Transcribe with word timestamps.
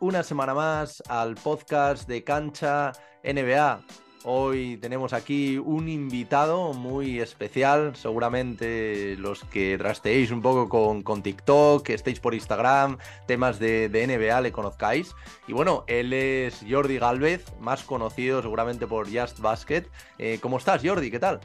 Una 0.00 0.22
semana 0.22 0.52
más 0.52 1.02
al 1.08 1.36
podcast 1.36 2.06
de 2.06 2.22
Cancha 2.22 2.92
NBA. 3.24 3.80
Hoy 4.24 4.76
tenemos 4.76 5.14
aquí 5.14 5.56
un 5.56 5.88
invitado 5.88 6.74
muy 6.74 7.18
especial. 7.18 7.96
Seguramente 7.96 9.16
los 9.16 9.42
que 9.44 9.78
trasteéis 9.78 10.32
un 10.32 10.42
poco 10.42 10.68
con, 10.68 11.02
con 11.02 11.22
TikTok, 11.22 11.88
estéis 11.88 12.20
por 12.20 12.34
Instagram, 12.34 12.98
temas 13.26 13.58
de, 13.58 13.88
NBA 13.88 14.42
le 14.42 14.52
conozcáis. 14.52 15.14
Y 15.48 15.54
bueno, 15.54 15.84
él 15.86 16.12
es 16.12 16.62
Jordi 16.68 16.98
Galvez, 16.98 17.46
más 17.58 17.82
conocido 17.82 18.42
seguramente 18.42 18.86
por 18.86 19.06
Just 19.06 19.40
Basket. 19.40 19.84
Eh, 20.18 20.40
¿Cómo 20.42 20.58
estás, 20.58 20.82
Jordi? 20.84 21.10
¿Qué 21.10 21.20
tal? 21.20 21.40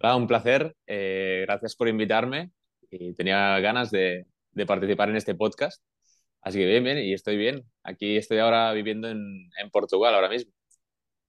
Hola, 0.00 0.16
un 0.16 0.26
placer. 0.26 0.74
Eh, 0.86 1.44
gracias 1.46 1.76
por 1.76 1.88
invitarme. 1.88 2.50
Tenía 3.14 3.60
ganas 3.60 3.90
de, 3.90 4.24
de, 4.52 4.64
participar 4.64 5.10
en 5.10 5.16
este 5.16 5.34
podcast. 5.34 5.82
Así 6.46 6.60
que 6.60 6.66
bien, 6.66 6.84
bien, 6.84 6.98
y 6.98 7.12
estoy 7.12 7.36
bien. 7.36 7.64
Aquí 7.82 8.16
estoy 8.16 8.38
ahora 8.38 8.72
viviendo 8.72 9.08
en, 9.10 9.50
Portugal 9.72 10.14
ahora 10.14 10.28
mismo. 10.28 10.52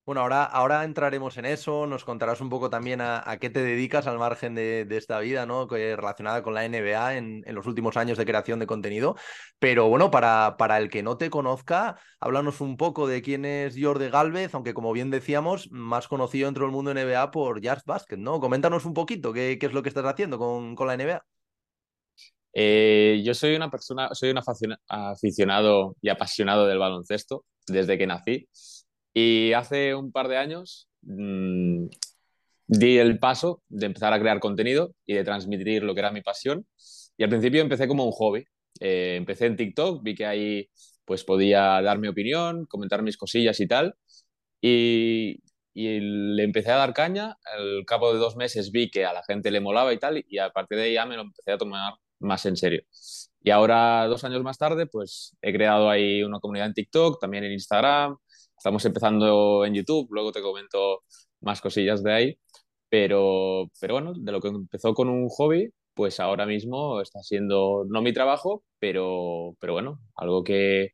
Bueno, 0.05 0.21
ahora, 0.21 0.43
ahora 0.43 0.83
entraremos 0.83 1.37
en 1.37 1.45
eso, 1.45 1.87
nos 1.87 2.05
contarás 2.05 2.39
un 2.39 2.49
poco 2.49 2.69
también 2.69 3.01
a, 3.01 3.23
qué 3.41 3.49
te 3.49 3.63
dedicas 3.63 4.05
al 4.05 4.19
margen 4.19 4.53
de, 4.53 4.85
esta 4.91 5.17
vida, 5.19 5.47
¿no? 5.47 5.67
relacionada 5.67 6.43
con 6.43 6.53
la 6.53 6.65
NBA 6.65 7.17
en, 7.17 7.43
los 7.47 7.65
últimos 7.65 7.97
años 7.97 8.19
de 8.19 8.25
creación 8.25 8.59
de 8.59 8.67
contenido. 8.67 9.15
Pero 9.57 9.89
bueno, 9.89 10.11
para, 10.11 10.55
para 10.55 10.77
el 10.77 10.87
que 10.87 11.01
no 11.01 11.17
te 11.17 11.31
conozca, 11.31 11.99
háblanos 12.19 12.61
un 12.61 12.77
poco 12.77 13.07
de 13.07 13.23
quién 13.23 13.43
es 13.43 13.75
Jordi 13.75 14.09
Galvez, 14.09 14.53
aunque 14.53 14.75
como 14.75 14.93
bien 14.93 15.09
decíamos, 15.09 15.71
más 15.71 16.07
conocido 16.07 16.45
dentro 16.45 16.65
del 16.65 16.73
mundo 16.73 16.91
NBA 16.91 17.31
por 17.31 17.65
Just 17.67 17.87
Basket, 17.87 18.17
¿no? 18.17 18.39
Coméntanos 18.39 18.85
un 18.85 18.93
poquito 18.93 19.33
qué, 19.33 19.57
es 19.59 19.73
lo 19.73 19.81
que 19.81 19.89
estás 19.89 20.05
haciendo 20.05 20.37
con, 20.37 20.75
con 20.75 20.85
la 20.85 20.93
NBA. 20.95 21.25
Eh, 22.59 23.21
yo 23.23 23.35
soy 23.35 23.55
una 23.55 23.69
persona, 23.69 24.09
soy 24.15 24.31
un 24.31 24.39
aficionado 24.87 25.95
y 26.01 26.09
apasionado 26.09 26.65
del 26.65 26.79
baloncesto 26.79 27.45
desde 27.67 27.99
que 27.99 28.07
nací. 28.07 28.49
Y 29.13 29.53
hace 29.53 29.93
un 29.93 30.11
par 30.11 30.27
de 30.27 30.37
años 30.37 30.89
mmm, 31.03 31.85
di 32.67 32.97
el 32.97 33.19
paso 33.19 33.61
de 33.69 33.85
empezar 33.85 34.11
a 34.13 34.19
crear 34.19 34.39
contenido 34.39 34.95
y 35.05 35.13
de 35.13 35.23
transmitir 35.23 35.83
lo 35.83 35.93
que 35.93 35.99
era 35.99 36.11
mi 36.11 36.21
pasión. 36.21 36.65
Y 37.15 37.23
al 37.23 37.29
principio 37.29 37.61
empecé 37.61 37.87
como 37.87 38.05
un 38.05 38.11
hobby. 38.11 38.45
Eh, 38.79 39.15
empecé 39.17 39.45
en 39.45 39.55
TikTok, 39.55 40.01
vi 40.03 40.15
que 40.15 40.25
ahí 40.25 40.69
pues 41.05 41.23
podía 41.23 41.79
dar 41.83 41.99
mi 41.99 42.07
opinión, 42.07 42.65
comentar 42.65 43.03
mis 43.03 43.17
cosillas 43.17 43.59
y 43.59 43.67
tal. 43.67 43.93
Y, 44.61 45.43
y 45.75 45.99
le 45.99 46.43
empecé 46.43 46.71
a 46.71 46.77
dar 46.77 46.93
caña. 46.93 47.37
Al 47.55 47.85
cabo 47.85 48.13
de 48.13 48.19
dos 48.19 48.35
meses 48.35 48.71
vi 48.71 48.89
que 48.89 49.05
a 49.05 49.13
la 49.13 49.23
gente 49.23 49.51
le 49.51 49.61
molaba 49.61 49.93
y 49.93 49.99
tal. 49.99 50.25
Y 50.27 50.39
a 50.39 50.49
partir 50.49 50.79
de 50.79 50.85
ahí 50.85 50.93
ya 50.93 51.05
me 51.05 51.15
lo 51.17 51.21
empecé 51.21 51.51
a 51.51 51.57
tomar 51.59 51.93
más 52.19 52.45
en 52.45 52.57
serio. 52.57 52.83
Y 53.41 53.51
ahora, 53.51 54.05
dos 54.07 54.23
años 54.23 54.43
más 54.43 54.57
tarde, 54.57 54.87
pues 54.87 55.35
he 55.41 55.53
creado 55.53 55.89
ahí 55.89 56.23
una 56.23 56.39
comunidad 56.39 56.67
en 56.67 56.73
TikTok, 56.73 57.19
también 57.19 57.43
en 57.45 57.53
Instagram, 57.53 58.17
Estamos 58.57 58.83
empezando 58.85 59.65
en 59.65 59.75
YouTube, 59.75 60.07
luego 60.11 60.31
te 60.31 60.41
comento 60.41 61.03
más 61.41 61.61
cosillas 61.61 62.03
de 62.03 62.11
ahí, 62.13 62.39
pero, 62.89 63.69
pero 63.79 63.93
bueno, 63.95 64.13
de 64.15 64.31
lo 64.31 64.41
que 64.41 64.47
empezó 64.49 64.93
con 64.95 65.09
un 65.09 65.29
hobby, 65.29 65.69
pues 65.93 66.19
ahora 66.19 66.45
mismo 66.45 67.01
está 67.01 67.21
siendo 67.23 67.85
no 67.87 68.01
mi 68.01 68.13
trabajo, 68.13 68.63
pero, 68.79 69.55
pero 69.59 69.73
bueno, 69.73 69.99
algo 70.15 70.43
que, 70.43 70.89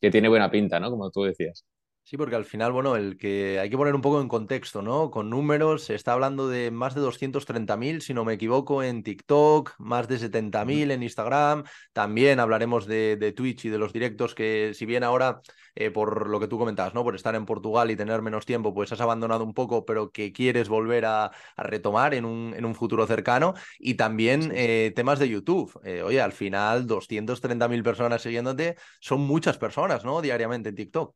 que 0.00 0.10
tiene 0.10 0.28
buena 0.28 0.50
pinta, 0.50 0.80
¿no? 0.80 0.90
Como 0.90 1.10
tú 1.10 1.24
decías. 1.24 1.64
Sí, 2.02 2.16
porque 2.16 2.34
al 2.34 2.44
final, 2.44 2.72
bueno, 2.72 2.96
el 2.96 3.16
que 3.16 3.60
hay 3.60 3.70
que 3.70 3.76
poner 3.76 3.94
un 3.94 4.00
poco 4.00 4.20
en 4.20 4.26
contexto, 4.26 4.82
¿no? 4.82 5.12
Con 5.12 5.30
números, 5.30 5.84
se 5.84 5.94
está 5.94 6.12
hablando 6.12 6.48
de 6.48 6.72
más 6.72 6.96
de 6.96 7.00
230.000, 7.02 8.00
si 8.00 8.14
no 8.14 8.24
me 8.24 8.32
equivoco, 8.32 8.82
en 8.82 9.04
TikTok, 9.04 9.74
más 9.78 10.08
de 10.08 10.18
70.000 10.18 10.90
en 10.90 11.04
Instagram. 11.04 11.62
También 11.92 12.40
hablaremos 12.40 12.86
de, 12.86 13.16
de, 13.16 13.30
Twitch 13.32 13.66
y 13.66 13.68
de 13.68 13.78
los 13.78 13.92
directos 13.92 14.34
que, 14.34 14.72
si 14.74 14.86
bien 14.86 15.04
ahora, 15.04 15.40
eh, 15.76 15.92
por 15.92 16.28
lo 16.28 16.40
que 16.40 16.48
tú 16.48 16.58
comentabas, 16.58 16.94
¿no? 16.94 17.04
Por 17.04 17.14
estar 17.14 17.36
en 17.36 17.46
Portugal 17.46 17.92
y 17.92 17.96
tener 17.96 18.22
menos 18.22 18.44
tiempo, 18.44 18.74
pues 18.74 18.90
has 18.90 19.00
abandonado 19.00 19.44
un 19.44 19.54
poco, 19.54 19.84
pero 19.84 20.10
que 20.10 20.32
quieres 20.32 20.68
volver 20.68 21.04
a, 21.04 21.30
retomar 21.56 22.14
en 22.14 22.24
un, 22.24 22.54
en 22.56 22.64
un, 22.64 22.74
futuro 22.74 23.06
cercano. 23.06 23.54
Y 23.78 23.94
también 23.94 24.50
eh, 24.54 24.92
temas 24.96 25.20
de 25.20 25.28
YouTube. 25.28 25.78
Eh, 25.84 26.02
oye, 26.02 26.20
al 26.20 26.32
final, 26.32 26.88
230.000 26.88 27.84
personas 27.84 28.22
siguiéndote 28.22 28.76
son 29.00 29.20
muchas 29.20 29.58
personas, 29.58 30.04
¿no? 30.04 30.20
Diariamente 30.20 30.70
en 30.70 30.74
TikTok. 30.74 31.14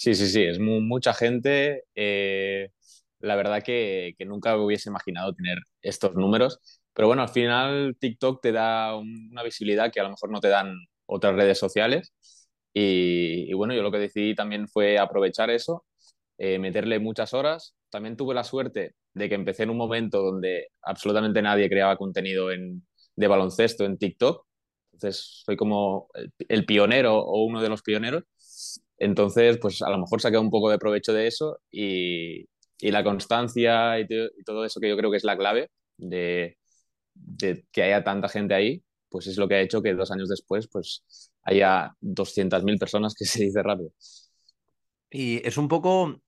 Sí, 0.00 0.14
sí, 0.14 0.28
sí, 0.28 0.42
es 0.44 0.60
mucha 0.60 1.12
gente. 1.12 1.84
Eh, 1.96 2.70
la 3.18 3.34
verdad 3.36 3.62
que, 3.64 4.14
que, 4.16 4.24
nunca 4.26 4.56
hubiese 4.56 4.88
imaginado 4.90 5.34
tener 5.34 5.58
estos 5.82 6.14
números. 6.14 6.60
Pero 6.94 7.08
bueno, 7.08 7.22
al 7.22 7.28
final 7.30 7.96
TikTok 7.98 8.40
te 8.40 8.52
da 8.52 8.96
una 8.96 9.42
visibilidad 9.42 9.90
que 9.92 9.98
a 10.00 10.04
lo 10.04 10.10
mejor 10.10 10.30
no 10.30 10.40
te 10.40 10.48
dan 10.48 10.76
otras 11.06 11.34
redes 11.34 11.58
sociales. 11.58 12.12
Y, 12.72 13.52
bueno, 13.54 13.74
yo 13.74 13.82
lo 13.82 13.90
que 13.90 13.98
decidí 13.98 14.34
también 14.36 14.68
fue 14.68 14.98
aprovechar 14.98 15.50
eso, 15.50 15.84
eh, 16.38 16.58
meterle 16.60 16.98
muchas 17.00 17.34
horas. 17.34 17.74
También 17.90 18.16
tuve 18.16 18.34
la 18.34 18.44
suerte 18.44 18.94
de 19.14 19.28
que 19.28 19.34
empecé 19.36 19.64
en 19.64 19.70
un 19.70 19.78
momento 19.78 20.22
donde 20.22 20.68
absolutamente 20.82 21.42
nadie 21.42 21.68
creaba 21.70 21.96
contenido 21.96 22.52
en, 22.52 22.86
de 23.16 23.28
baloncesto 23.28 23.84
en 23.84 23.98
TikTok. 23.98 24.46
Entonces, 24.92 25.42
soy 25.46 25.56
como 25.56 26.08
el, 26.14 26.32
el 26.48 26.66
pionero 26.66 27.18
o 27.18 27.44
uno 27.46 27.62
de 27.62 27.68
los 27.68 27.82
pioneros. 27.82 28.24
Entonces, 28.98 29.58
pues 29.60 29.82
a 29.82 29.90
lo 29.90 29.98
mejor 29.98 30.20
saqué 30.20 30.38
un 30.38 30.50
poco 30.50 30.70
de 30.70 30.78
provecho 30.78 31.12
de 31.12 31.26
eso 31.28 31.60
y, 31.70 32.46
y 32.80 32.90
la 32.90 33.04
constancia 33.04 33.98
y, 34.00 34.06
todo 34.44 34.64
eso 34.64 34.80
que 34.80 34.88
yo 34.88 34.96
creo 34.96 35.10
que 35.10 35.16
es 35.18 35.24
la 35.24 35.36
clave 35.36 35.70
de, 35.96 36.58
de, 37.14 37.64
que 37.72 37.82
haya 37.82 38.04
tanta 38.04 38.28
gente 38.28 38.54
ahí, 38.54 38.82
pues 39.08 39.26
es 39.26 39.36
lo 39.38 39.48
que 39.48 39.56
ha 39.56 39.60
hecho 39.60 39.82
que 39.82 39.94
dos 39.94 40.10
años 40.10 40.28
después 40.28 40.68
pues 40.68 41.02
haya 41.42 41.92
200.000 42.00 42.78
personas 42.78 43.14
que 43.14 43.24
se 43.24 43.44
dice 43.44 43.62
rápido. 43.62 43.90
Y 45.10 45.46
es 45.46 45.56
un 45.56 45.68
poco 45.68 46.20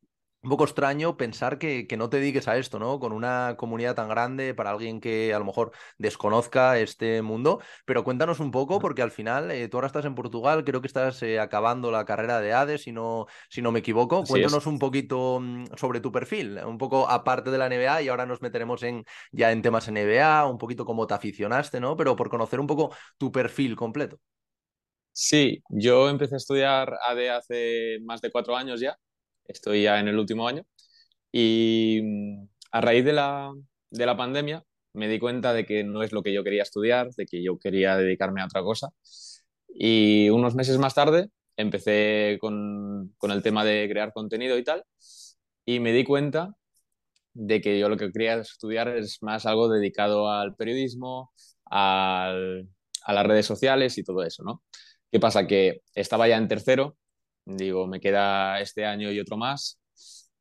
un 0.43 0.51
poco 0.51 0.65
extraño 0.65 1.17
pensar 1.17 1.59
que, 1.59 1.87
que, 1.87 1.97
no 1.99 2.09
te 2.09 2.19
dediques 2.19 2.49
a 2.49 2.57
esto, 2.57 2.79
¿no? 2.79 2.99
Con 2.99 3.13
una 3.13 3.57
comunidad 3.59 3.95
tan 3.95 4.09
grande 4.09 4.55
para 4.55 4.71
alguien 4.71 5.01
que 5.01 5.35
a 5.35 5.39
lo 5.39 5.45
mejor 5.45 5.73
desconozca 5.99 6.79
este 6.79 7.21
mundo. 7.21 7.61
Pero 7.85 8.05
cuéntanos 8.05 8.41
un 8.41 8.51
poco, 8.51 8.79
porque 8.79 9.03
al 9.03 9.11
final 9.11 9.51
eh, 9.51 9.69
tú 9.69 9.77
ahora 9.77 9.89
estás 9.89 10.07
en 10.07 10.15
Portugal, 10.15 10.65
creo 10.65 10.81
que 10.81 10.87
estás 10.87 11.23
eh, 11.23 11.39
acabando 11.39 11.91
la 11.91 12.07
carrera 12.07 12.41
de 12.41 12.55
ADE, 12.55 12.79
si 12.79 12.91
no, 12.91 13.27
si 13.51 13.61
no 13.61 13.71
me 13.71 13.81
equivoco. 13.81 14.25
cuéntanos 14.25 14.67
un 14.67 14.79
poquito 14.79 15.41
mm, 15.41 15.77
sobre 15.77 16.01
tu 16.01 16.11
perfil, 16.11 16.59
un 16.65 16.79
poco 16.79 17.09
aparte 17.09 17.51
de 17.51 17.59
la 17.59 17.67
NBA, 17.67 18.03
y 18.03 18.09
ahora 18.09 18.25
nos 18.25 18.41
meteremos 18.41 18.83
en, 18.83 19.05
ya 19.33 19.53
en 19.53 19.61
temas 19.61 19.89
NBA, 19.89 20.47
un 20.47 20.57
poquito 20.57 20.87
cómo 20.87 21.07
te 21.07 21.15
aficionaste, 21.15 21.81
¿no? 21.81 21.97
Pero 21.97 22.17
por 22.17 22.31
conocer 22.31 22.61
un 22.61 22.67
poco 22.67 22.95
tu 23.19 23.31
perfil 23.31 23.77
completo. 23.77 24.19
Sí, 25.13 25.63
yo 25.69 26.09
empecé 26.09 26.37
a 26.37 26.39
estudiar 26.39 26.97
ADE 27.07 27.31
hace 27.31 27.99
más 28.05 28.23
de 28.23 28.31
cuatro 28.31 28.57
años 28.57 28.81
ya 28.81 28.97
estoy 29.51 29.83
ya 29.85 30.01
en 30.01 30.09
el 30.09 30.19
último 30.19 30.49
año. 30.49 30.65
Y 31.33 32.01
mm, 32.03 32.49
a 32.73 32.81
raíz 32.81 33.05
de 33.05 33.13
la, 33.13 33.53
de 33.91 34.07
la 34.07 34.17
pandemia 34.17 34.65
me 34.95 35.09
di 35.09 35.19
cuenta 35.19 35.53
de 35.55 35.67
que 35.67 35.85
no 35.85 36.03
es 36.03 36.13
lo 36.13 36.23
que 36.23 36.33
yo 36.33 36.45
quería 36.45 36.63
estudiar, 36.63 37.11
de 37.13 37.27
que 37.27 37.43
yo 37.43 37.59
quería 37.59 37.97
dedicarme 37.97 38.43
a 38.43 38.47
otra 38.47 38.63
cosa. 38.63 38.91
Y 39.69 40.31
unos 40.31 40.55
meses 40.55 40.79
más 40.79 40.95
tarde 40.95 41.29
empecé 41.57 42.39
con, 42.41 43.15
con 43.19 43.31
el 43.31 43.43
tema 43.43 43.65
de 43.65 43.89
crear 43.91 44.13
contenido 44.13 44.59
y 44.59 44.65
tal. 44.65 44.85
Y 45.65 45.81
me 45.81 45.93
di 45.93 46.05
cuenta 46.05 46.55
de 47.35 47.61
que 47.61 47.79
yo 47.79 47.89
lo 47.89 47.97
que 47.97 48.11
quería 48.13 48.37
estudiar 48.37 48.89
es 48.97 49.23
más 49.23 49.47
algo 49.47 49.69
dedicado 49.69 50.31
al 50.31 50.57
periodismo, 50.57 51.33
al, 51.67 52.69
a 53.05 53.13
las 53.13 53.27
redes 53.27 53.47
sociales 53.47 53.99
y 53.99 54.05
todo 54.05 54.25
eso, 54.25 54.43
¿no? 54.45 54.63
¿Qué 55.11 55.21
pasa? 55.21 55.47
Que 55.47 55.83
estaba 55.95 56.29
ya 56.29 56.37
en 56.37 56.49
tercero 56.49 56.97
Digo, 57.57 57.87
me 57.87 58.01
queda 58.01 58.61
este 58.61 58.85
año 58.85 59.11
y 59.11 59.21
otro 59.21 59.37
más. 59.37 59.81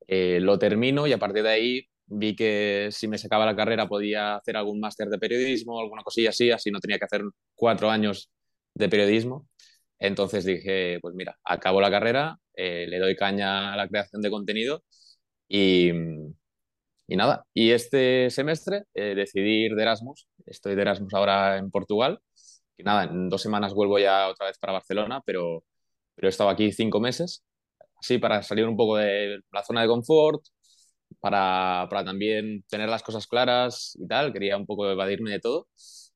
Eh, 0.07 0.39
lo 0.41 0.59
termino 0.59 1.07
y 1.07 1.13
a 1.13 1.17
partir 1.19 1.43
de 1.43 1.49
ahí 1.49 1.83
vi 2.05 2.35
que 2.35 2.89
si 2.91 3.07
me 3.07 3.17
sacaba 3.17 3.45
la 3.45 3.55
carrera 3.55 3.87
podía 3.87 4.35
hacer 4.35 4.57
algún 4.57 4.79
máster 4.79 5.07
de 5.09 5.19
periodismo, 5.19 5.79
alguna 5.79 6.03
cosilla 6.03 6.29
así, 6.29 6.51
así 6.51 6.71
no 6.71 6.79
tenía 6.79 6.97
que 6.99 7.05
hacer 7.05 7.23
cuatro 7.55 7.89
años 7.89 8.31
de 8.73 8.89
periodismo. 8.89 9.47
Entonces 9.99 10.45
dije, 10.45 10.99
pues 11.01 11.15
mira, 11.15 11.37
acabo 11.43 11.81
la 11.81 11.91
carrera, 11.91 12.37
eh, 12.55 12.87
le 12.87 12.99
doy 12.99 13.15
caña 13.15 13.73
a 13.73 13.77
la 13.77 13.87
creación 13.87 14.21
de 14.21 14.31
contenido 14.31 14.83
y, 15.49 15.91
y 17.07 17.15
nada. 17.15 17.45
Y 17.53 17.71
este 17.71 18.29
semestre 18.29 18.83
eh, 18.93 19.15
decidí 19.15 19.65
ir 19.65 19.75
de 19.75 19.81
Erasmus. 19.83 20.27
Estoy 20.45 20.75
de 20.75 20.81
Erasmus 20.83 21.13
ahora 21.13 21.57
en 21.57 21.71
Portugal. 21.71 22.19
Y 22.77 22.83
nada, 22.83 23.05
en 23.05 23.29
dos 23.29 23.41
semanas 23.41 23.73
vuelvo 23.73 23.99
ya 23.99 24.27
otra 24.29 24.47
vez 24.47 24.57
para 24.59 24.73
Barcelona, 24.73 25.21
pero 25.25 25.63
pero 26.19 26.27
he 26.27 26.31
estado 26.31 26.49
aquí 26.49 26.73
cinco 26.73 26.99
meses, 26.99 27.45
así 27.97 28.17
para 28.17 28.43
salir 28.43 28.65
un 28.67 28.75
poco 28.75 28.97
de 28.97 29.39
la 29.53 29.63
zona 29.63 29.83
de 29.83 29.87
confort, 29.87 30.43
para, 31.21 31.87
para 31.89 32.03
también 32.03 32.63
tener 32.69 32.89
las 32.89 33.03
cosas 33.03 33.25
claras 33.25 33.97
y 33.97 34.05
tal, 34.05 34.33
quería 34.33 34.57
un 34.57 34.65
poco 34.65 34.89
evadirme 34.91 35.31
de 35.31 35.39
todo 35.39 35.67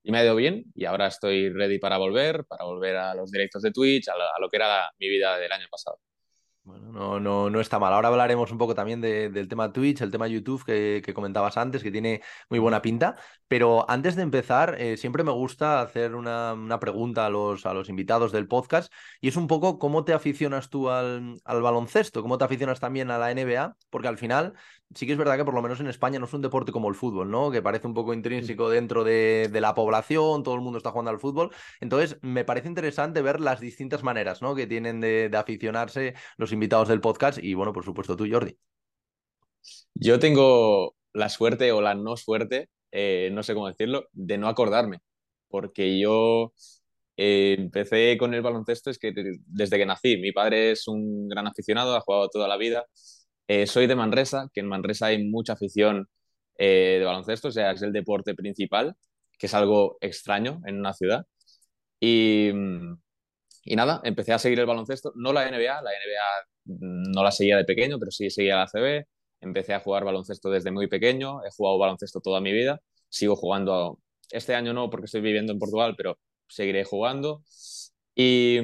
y 0.04 0.12
me 0.12 0.20
ha 0.20 0.26
ido 0.26 0.36
bien 0.36 0.66
y 0.76 0.86
ahora 0.86 1.08
estoy 1.08 1.50
ready 1.50 1.80
para 1.80 1.98
volver, 1.98 2.46
para 2.46 2.66
volver 2.66 2.98
a 2.98 3.16
los 3.16 3.32
directos 3.32 3.62
de 3.62 3.72
Twitch, 3.72 4.10
a 4.10 4.14
lo, 4.42 4.50
que 4.50 4.58
era 4.58 4.92
mi 5.00 5.08
vida 5.08 5.38
del 5.38 5.52
año 5.54 5.68
pasado. 5.72 6.00
Bueno, 6.66 6.94
no, 6.94 7.20
no, 7.20 7.50
no 7.50 7.60
está 7.60 7.78
mal. 7.78 7.92
Ahora 7.92 8.08
hablaremos 8.08 8.50
un 8.54 8.58
poco 8.58 8.74
también 8.74 9.02
del 9.02 9.50
tema 9.50 9.74
Twitch, 9.74 10.00
el 10.02 10.12
tema 10.12 10.30
YouTube 10.30 10.64
que, 10.64 11.14
comentabas 11.14 11.58
antes, 11.58 11.84
que 11.84 11.92
tiene 11.92 12.22
muy 12.50 12.58
buena 12.58 12.82
pinta. 12.82 13.18
Pero 13.50 13.90
antes 13.90 14.16
de 14.16 14.22
empezar, 14.22 14.76
eh, 14.80 14.96
siempre 14.96 15.26
me 15.26 15.32
gusta 15.32 15.82
hacer 15.82 16.16
una, 16.16 16.54
una, 16.54 16.80
pregunta 16.80 17.26
a 17.26 17.30
los, 17.30 17.66
a 17.66 17.74
los 17.74 17.90
invitados 17.90 18.32
del 18.32 18.48
podcast 18.48 18.94
y 19.20 19.28
es 19.28 19.36
un 19.36 19.48
poco 19.48 19.78
cómo 19.78 20.06
te 20.06 20.14
aficionas 20.14 20.70
tú 20.70 20.90
al, 20.90 21.42
al 21.44 21.62
baloncesto, 21.62 22.22
cómo 22.22 22.38
te 22.38 22.46
aficionas 22.46 22.80
también 22.80 23.12
a 23.12 23.18
la 23.18 23.32
NBA, 23.32 23.76
porque 23.90 24.08
al 24.08 24.18
final 24.18 24.54
sí 24.96 25.06
que 25.06 25.14
es 25.14 25.18
verdad 25.18 25.38
que 25.38 25.46
por 25.46 25.54
lo 25.54 25.62
menos 25.62 25.80
en 25.80 25.88
España 25.88 26.20
no 26.20 26.26
es 26.26 26.34
un 26.34 26.42
deporte 26.42 26.72
como 26.72 26.90
el 26.90 26.96
fútbol, 26.96 27.30
¿no? 27.30 27.52
Que 27.52 27.62
parece 27.62 27.88
un 27.88 27.94
poco 27.94 28.14
intrínseco 28.14 28.70
dentro 28.70 29.04
de, 29.04 29.50
de, 29.52 29.62
la 29.62 29.74
población, 29.76 30.44
todo 30.44 30.56
el 30.56 30.62
mundo 30.62 30.78
está 30.78 30.92
jugando 30.92 31.12
al 31.12 31.20
fútbol. 31.20 31.52
Entonces, 31.82 32.18
me 32.22 32.46
parece 32.46 32.68
interesante 32.68 33.22
ver 33.22 33.40
las 33.40 33.60
distintas 33.60 34.04
maneras, 34.04 34.42
¿no? 34.42 34.56
Que 34.56 34.68
tienen 34.68 35.02
de, 35.02 35.30
de 35.30 35.38
aficionarse 35.38 36.16
los 36.38 36.52
invitados 36.52 36.88
del 36.88 37.02
podcast 37.02 37.40
y, 37.42 37.54
bueno, 37.54 37.74
por 37.74 37.84
supuesto 37.86 38.16
tú, 38.16 38.28
Jordi. 38.30 38.58
Yo 39.96 40.20
tengo 40.20 40.96
la 41.14 41.30
suerte 41.30 41.72
o 41.72 41.82
la 41.82 41.96
no 41.96 42.18
suerte, 42.18 42.70
eh, 42.92 43.30
no 43.32 43.44
sé 43.44 43.54
cómo 43.54 43.68
decirlo, 43.68 44.08
de 44.12 44.38
no 44.38 44.48
acordarme, 44.48 45.00
porque 45.48 46.00
yo 46.00 46.54
eh, 47.18 47.56
empecé 47.58 48.18
con 48.18 48.34
el 48.34 48.42
baloncesto 48.42 48.90
es 48.90 48.98
que 48.98 49.14
desde 49.46 49.78
que 49.78 49.86
nací, 49.86 50.18
mi 50.18 50.32
padre 50.32 50.72
es 50.72 50.88
un 50.88 51.30
gran 51.30 51.48
aficionado, 51.48 51.96
ha 51.96 52.02
jugado 52.02 52.30
toda 52.30 52.48
la 52.48 52.58
vida 52.58 52.86
eh, 53.48 53.68
soy 53.68 53.88
de 53.88 53.96
Manresa, 53.96 54.50
que 54.54 54.62
en 54.62 54.68
Manresa 54.68 55.08
hay 55.08 55.24
mucha 55.26 55.54
afición 55.54 56.08
eh, 56.58 56.98
de 57.00 57.06
baloncesto, 57.06 57.50
o 57.50 57.52
sea, 57.52 57.72
es 57.72 57.82
el 57.82 57.94
deporte 57.94 58.36
principal, 58.36 58.96
que 59.38 59.48
es 59.48 59.54
algo 59.54 59.98
extraño 60.02 60.62
en 60.66 60.80
una 60.80 60.94
ciudad. 60.94 61.26
Y, 62.00 62.52
y 63.66 63.76
nada, 63.76 64.02
empecé 64.04 64.34
a 64.34 64.40
seguir 64.40 64.60
el 64.60 64.66
baloncesto, 64.66 65.14
no 65.16 65.34
la 65.34 65.48
NBA, 65.48 65.82
la 65.82 65.92
NBA 65.92 66.48
no 66.66 67.24
la 67.24 67.32
seguía 67.32 67.58
de 67.58 67.66
pequeño, 67.66 67.98
pero 68.00 68.12
sí 68.12 68.30
seguía 68.30 68.58
la 68.58 68.68
CB. 68.68 69.06
Empecé 69.42 69.74
a 69.74 69.80
jugar 69.80 70.06
baloncesto 70.06 70.50
desde 70.50 70.72
muy 70.72 70.88
pequeño, 70.88 71.44
he 71.46 71.52
jugado 71.52 71.78
baloncesto 71.78 72.22
toda 72.22 72.42
mi 72.42 72.54
vida, 72.54 72.82
sigo 73.10 73.36
jugando, 73.36 74.00
este 74.32 74.56
año 74.56 74.74
no 74.74 74.90
porque 74.90 75.06
estoy 75.06 75.22
viviendo 75.22 75.52
en 75.54 75.60
Portugal, 75.60 75.96
pero 75.98 76.18
seguiré 76.48 76.84
jugando. 76.86 77.44
Y, 78.16 78.60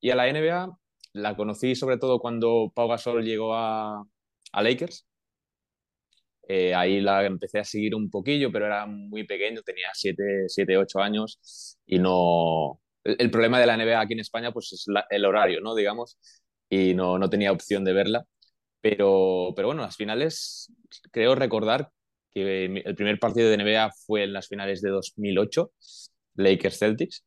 y 0.00 0.10
a 0.10 0.16
la 0.16 0.28
NBA 0.32 0.78
la 1.14 1.36
conocí 1.36 1.74
sobre 1.74 1.98
todo 1.98 2.20
cuando 2.20 2.70
Pau 2.74 2.88
Gasol 2.88 3.24
llegó 3.24 3.54
a, 3.54 4.04
a 4.52 4.62
Lakers. 4.62 5.06
Eh, 6.48 6.74
ahí 6.74 7.00
la 7.00 7.24
empecé 7.24 7.60
a 7.60 7.64
seguir 7.64 7.94
un 7.94 8.10
poquillo, 8.10 8.50
pero 8.50 8.66
era 8.66 8.84
muy 8.86 9.24
pequeño, 9.24 9.62
tenía 9.62 9.88
7, 9.92 10.46
7 10.48 10.76
8 10.76 11.00
años 11.00 11.78
y 11.86 11.98
no... 11.98 12.80
El, 13.04 13.30
problema 13.30 13.58
de 13.60 13.66
la 13.66 13.76
NBA 13.76 14.00
aquí 14.00 14.12
en 14.14 14.20
España 14.20 14.52
pues 14.52 14.72
es 14.72 14.86
el 15.10 15.24
horario, 15.24 15.60
¿no? 15.60 15.74
Digamos, 15.74 16.18
y 16.68 16.94
no, 16.94 17.18
no 17.18 17.30
tenía 17.30 17.52
opción 17.52 17.84
de 17.84 17.92
verla. 17.92 18.24
Pero, 18.80 19.52
pero 19.56 19.68
bueno, 19.68 19.82
las 19.82 19.96
finales, 19.96 20.72
creo 21.12 21.34
recordar 21.34 21.90
que 22.32 22.64
el 22.66 22.94
primer 22.96 23.18
partido 23.18 23.50
de 23.50 23.58
NBA 23.58 23.90
fue 24.06 24.24
en 24.24 24.32
las 24.32 24.48
finales 24.48 24.80
de 24.82 24.90
2008, 24.90 25.72
Lakers 26.36 26.78
Celtics, 26.78 27.24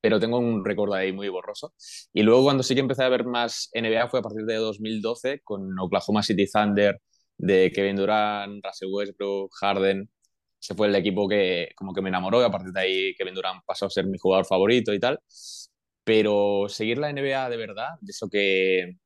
pero 0.00 0.20
tengo 0.20 0.38
un 0.38 0.64
recuerdo 0.64 0.94
ahí 0.94 1.12
muy 1.12 1.28
borroso. 1.28 1.74
Y 2.12 2.22
luego 2.22 2.44
cuando 2.44 2.62
sí 2.62 2.74
que 2.74 2.80
empecé 2.80 3.04
a 3.04 3.08
ver 3.08 3.24
más 3.24 3.68
NBA 3.72 4.08
fue 4.08 4.20
a 4.20 4.22
partir 4.22 4.44
de 4.44 4.56
2012 4.56 5.40
con 5.44 5.78
Oklahoma 5.78 6.22
City 6.22 6.46
Thunder, 6.52 7.00
de 7.38 7.72
Kevin 7.72 7.96
Durant, 7.96 8.64
Russell 8.64 8.88
Westbrook, 8.92 9.52
Harden. 9.60 10.10
Ese 10.60 10.74
fue 10.74 10.88
el 10.88 10.94
equipo 10.94 11.28
que 11.28 11.70
como 11.76 11.94
que 11.94 12.02
me 12.02 12.10
enamoró 12.10 12.40
y 12.42 12.44
a 12.44 12.50
partir 12.50 12.72
de 12.72 12.80
ahí 12.80 13.14
Kevin 13.16 13.34
Durant 13.34 13.62
pasó 13.66 13.86
a 13.86 13.90
ser 13.90 14.06
mi 14.06 14.18
jugador 14.18 14.46
favorito 14.46 14.92
y 14.92 15.00
tal. 15.00 15.18
Pero 16.04 16.68
seguir 16.68 16.98
la 16.98 17.10
NBA 17.10 17.48
de 17.50 17.56
verdad, 17.56 17.88
de 18.00 18.10
eso 18.10 18.28
que 18.28 18.96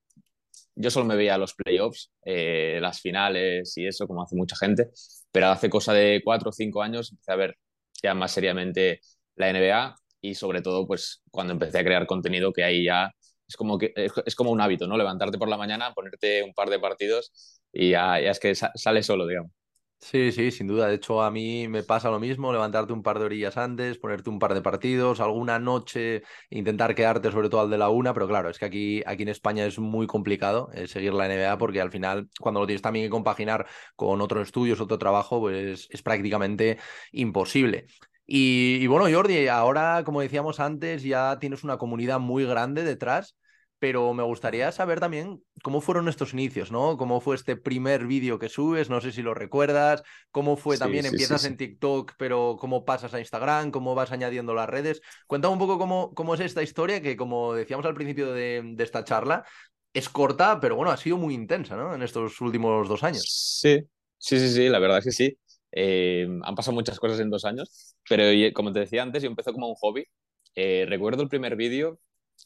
yo 0.75 0.91
solo 0.91 1.07
me 1.07 1.17
veía 1.17 1.39
los 1.39 1.55
playoffs, 1.55 2.11
eh, 2.25 2.79
las 2.81 3.01
finales 3.01 3.77
y 3.77 3.87
eso, 3.87 4.07
como 4.07 4.23
hace 4.23 4.37
mucha 4.37 4.57
gente, 4.57 4.91
pero 5.33 5.49
hace 5.49 5.71
cosa 5.71 5.93
de 5.93 6.21
cuatro 6.25 6.51
o 6.51 6.53
cinco 6.53 6.83
años 6.83 7.13
empecé 7.13 7.33
a 7.33 7.37
ver 7.37 7.57
ya 8.03 8.15
más 8.15 8.33
seriamente 8.33 9.01
la 9.37 9.51
NBA 9.51 9.97
y 10.25 10.35
sobre 10.35 10.63
todo 10.63 10.87
pues 10.87 11.23
cuando 11.31 11.53
empecé 11.53 11.79
a 11.79 11.85
crear 11.85 12.07
contenido 12.07 12.53
que 12.53 12.65
ahí 12.65 12.85
ya 12.85 13.13
es 13.47 13.57
como, 13.57 13.77
que, 13.77 13.93
es, 13.95 14.35
como 14.35 14.51
un 14.51 14.61
hábito, 14.61 14.87
¿no? 14.87 14.97
Levantarte 14.97 15.37
por 15.37 15.49
la 15.49 15.59
mañana, 15.59 15.93
ponerte 15.93 16.43
un 16.43 16.55
par 16.55 16.71
de 16.71 16.79
partidos 16.79 17.61
y 17.71 17.91
ya, 17.91 18.19
es 18.19 18.41
que 18.41 18.55
sale 18.55 19.03
solo, 19.03 19.27
digamos. 19.27 19.53
Sí, 20.01 20.33
sí, 20.33 20.51
sin 20.51 20.67
duda. 20.67 20.89
De 20.89 20.97
hecho, 20.97 21.23
a 21.23 21.31
mí 21.31 21.69
me 21.69 21.83
pasa 21.83 22.11
lo 22.11 22.21
mismo, 22.21 22.53
levantarte 22.53 22.93
un 22.93 23.03
par 23.03 23.19
de 23.19 23.25
orillas 23.25 23.57
antes, 23.57 23.99
ponerte 23.99 24.29
un 24.29 24.39
par 24.39 24.53
de 24.55 24.61
partidos, 24.61 25.21
alguna 25.21 25.59
noche, 25.59 26.23
intentar 26.51 26.95
quedarte 26.95 27.31
sobre 27.31 27.49
todo 27.49 27.63
al 27.63 27.71
de 27.71 27.79
la 27.79 27.89
una, 27.89 28.13
pero 28.13 28.29
claro, 28.29 28.51
es 28.51 28.59
que 28.59 28.67
aquí, 28.67 29.03
aquí 29.07 29.23
en 29.23 29.31
España 29.31 29.65
es 29.65 29.79
muy 29.79 30.07
complicado 30.07 30.71
eh, 30.75 30.87
seguir 30.87 31.15
la 31.15 31.27
NBA 31.27 31.57
porque 31.59 31.81
al 31.81 31.91
final, 31.91 32.29
cuando 32.39 32.61
lo 32.61 32.67
tienes 32.67 32.83
también 32.83 33.07
que 33.07 33.11
compaginar 33.11 33.67
con 33.97 34.21
otros 34.21 34.47
estudios, 34.47 34.81
otro 34.81 34.99
trabajo, 34.99 35.41
pues 35.41 35.89
es 35.91 36.03
prácticamente 36.03 36.79
imposible. 37.13 37.87
Y, 38.27 38.87
bueno, 38.87 39.15
Jordi, 39.15 39.49
ahora, 39.49 40.03
como 40.05 40.21
decíamos 40.21 40.61
antes, 40.61 41.03
ya 41.03 41.39
tienes 41.39 41.63
una 41.65 41.77
comunidad 41.77 42.21
muy 42.21 42.47
grande 42.47 42.83
detrás, 42.83 43.37
pero 43.79 44.15
me 44.15 44.23
gustaría 44.23 44.73
saber 44.73 44.99
también 44.99 45.43
cómo 45.63 45.83
fueron 45.83 46.09
estos 46.09 46.33
inicios, 46.33 46.73
¿no? 46.73 46.97
¿Cómo 46.97 47.21
fue 47.21 47.37
este 47.37 47.55
primer 47.57 48.07
vídeo 48.07 48.39
que 48.39 48.49
subes? 48.49 48.89
No 48.89 49.03
sé 49.03 49.13
si 49.13 49.21
lo 49.21 49.35
recuerdas. 49.35 50.03
¿Cómo 50.31 50.57
fue 50.57 50.79
también? 50.79 51.05
Empiezas 51.05 51.45
en 51.45 51.59
TikTok, 51.59 52.13
pero 52.17 52.57
cómo 52.59 52.87
pasas 52.87 53.13
a 53.13 53.19
Instagram, 53.19 53.71
cómo 53.71 53.95
vas 53.95 54.11
añadiendo 54.11 54.55
las 54.55 54.71
redes. 54.71 55.03
Cuéntame 55.27 55.53
un 55.53 55.59
poco 55.59 55.77
cómo, 55.79 56.15
cómo 56.15 56.35
es 56.35 56.41
esta 56.41 56.63
historia 56.63 57.03
que, 57.03 57.15
como 57.17 57.53
decíamos 57.53 57.85
al 57.85 57.95
principio 57.95 58.33
de, 58.33 58.63
de 58.65 58.85
esta 58.85 59.05
charla, 59.05 59.45
es 59.93 60.09
corta, 60.09 60.61
pero 60.61 60.77
bueno, 60.77 60.91
ha 60.91 60.97
sido 60.97 61.19
muy 61.19 61.35
intensa, 61.35 61.77
¿no? 61.77 61.95
En 61.95 62.03
estos 62.03 62.41
últimos 62.41 62.89
dos 62.89 63.03
años. 63.05 63.25
Sí, 63.61 63.81
sí, 64.17 64.39
sí, 64.39 64.49
sí, 64.49 64.69
la 64.71 64.79
verdad 64.79 64.99
es 64.99 65.05
que 65.05 65.13
sí. 65.13 65.39
Eh, 65.77 66.29
han 66.43 66.55
pasado 66.55 66.75
muchas 66.75 67.01
cosas 67.01 67.19
en 67.21 67.31
dos 67.31 67.45
años, 67.45 67.97
pero 68.09 68.25
como 68.55 68.73
te 68.73 68.81
decía 68.81 69.03
antes, 69.03 69.23
yo 69.23 69.29
empecé 69.29 69.53
como 69.53 69.69
un 69.69 69.75
hobby. 69.77 70.05
Eh, 70.55 70.87
recuerdo 70.89 71.23
el 71.23 71.29
primer 71.29 71.57
vídeo 71.57 71.99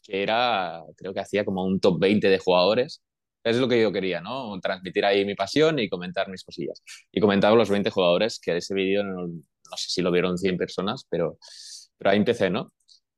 que 0.03 0.23
era, 0.23 0.83
creo 0.97 1.15
que 1.15 1.21
hacía 1.21 1.45
como 1.45 1.65
un 1.65 1.81
top 1.81 1.99
20 2.01 2.29
de 2.29 2.39
jugadores. 2.39 3.03
Es 3.45 3.57
lo 3.57 3.69
que 3.69 3.81
yo 3.81 3.93
quería, 3.93 4.21
¿no? 4.21 4.59
Transmitir 4.61 5.05
ahí 5.05 5.25
mi 5.25 5.35
pasión 5.35 5.79
y 5.79 5.89
comentar 5.89 6.29
mis 6.31 6.45
cosillas. 6.45 6.83
Y 7.13 7.21
comentaba 7.21 7.57
los 7.57 7.71
20 7.71 7.91
jugadores, 7.91 8.41
que 8.41 8.57
ese 8.57 8.75
vídeo 8.75 9.05
no, 9.05 9.27
no, 9.27 9.77
sé 9.77 9.91
si 9.91 10.03
lo 10.03 10.11
vieron 10.11 10.39
100 10.39 10.57
personas, 10.57 11.07
pero, 11.11 11.39
pero 11.99 12.11
ahí 12.11 12.19
empecé, 12.19 12.51
¿no? 12.51 12.73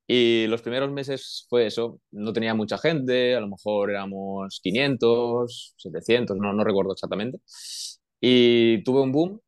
Y 0.07 0.47
los 0.47 0.61
primeros 0.61 0.91
meses 0.91 1.45
fue 1.49 1.67
eso, 1.67 2.01
no 2.11 2.33
tenía 2.33 2.53
mucha 2.53 2.77
gente, 2.77 3.35
a 3.35 3.39
lo 3.39 3.47
mejor 3.47 3.91
éramos 3.91 4.59
500, 4.61 5.75
700, 5.77 6.37
no, 6.37 6.53
no 6.53 6.63
recuerdo 6.63 6.93
exactamente. 6.93 7.39
Y 8.21 8.83
tuve 8.83 9.01
un 9.01 9.11
boom 9.11 9.41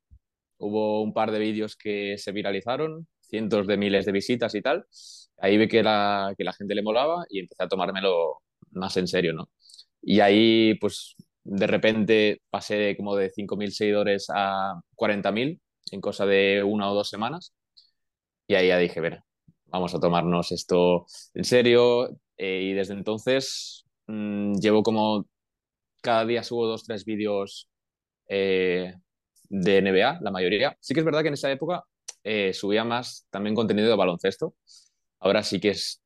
Hubo 0.58 1.02
un 1.04 1.14
par 1.14 1.32
de 1.32 1.40
vídeos 1.40 1.76
que 1.76 2.18
se 2.18 2.32
viralizaron, 2.32 3.08
cientos 3.22 3.68
de 3.68 3.78
miles 3.78 4.06
de 4.06 4.12
visitas 4.12 4.56
y 4.56 4.62
tal. 4.62 4.86
Ahí 5.38 5.58
vi 5.58 5.68
que 5.68 5.84
la, 5.84 6.34
que 6.38 6.44
la 6.44 6.54
gente 6.54 6.76
le 6.76 6.84
molaba 6.84 7.26
y 7.30 7.40
empecé 7.40 7.64
a 7.64 7.68
tomármelo 7.68 8.42
más 8.72 8.96
en 8.98 9.08
serio, 9.08 9.34
¿no? 9.34 9.50
Y 10.02 10.20
ahí, 10.20 10.76
pues, 10.80 11.16
de 11.44 11.68
repente 11.68 12.42
pasé 12.50 12.96
como 12.98 13.16
de 13.16 13.32
5.000 13.32 13.72
seguidores 13.72 14.28
a 14.34 14.74
40.000 14.96 15.60
en 15.92 16.02
cosa 16.02 16.26
de 16.26 16.64
una 16.64 16.92
o 16.92 16.96
dos 16.96 17.10
semanas. 17.10 17.54
Y 18.48 18.56
ahí 18.56 18.68
ya 18.68 18.78
dije, 18.78 19.00
ver, 19.02 19.22
vamos 19.66 19.94
a 19.96 20.00
tomarnos 20.00 20.52
esto 20.52 21.06
en 21.34 21.44
serio. 21.44 22.10
Eh, 22.38 22.62
y 22.64 22.74
desde 22.74 22.94
entonces 22.94 23.86
mmm, 24.08 24.54
llevo 24.56 24.84
como 24.84 25.28
cada 26.02 26.26
día 26.26 26.44
subo 26.44 26.68
dos, 26.68 26.84
tres 26.86 27.06
vídeos 27.06 27.70
eh, 28.30 28.96
de 29.50 29.78
NBA, 29.78 30.20
la 30.22 30.32
mayoría. 30.32 30.78
Sí 30.80 30.94
que 30.94 31.02
es 31.02 31.06
verdad 31.06 31.22
que 31.22 31.30
en 31.30 31.36
esa 31.36 31.52
época 31.52 31.84
eh, 32.24 32.54
subía 32.54 32.84
más 32.84 33.28
también 33.30 33.56
contenido 33.56 33.90
de 33.90 33.96
baloncesto. 33.96 34.56
Ahora 35.20 35.44
sí 35.44 35.60
que 35.60 35.70
es, 35.72 36.02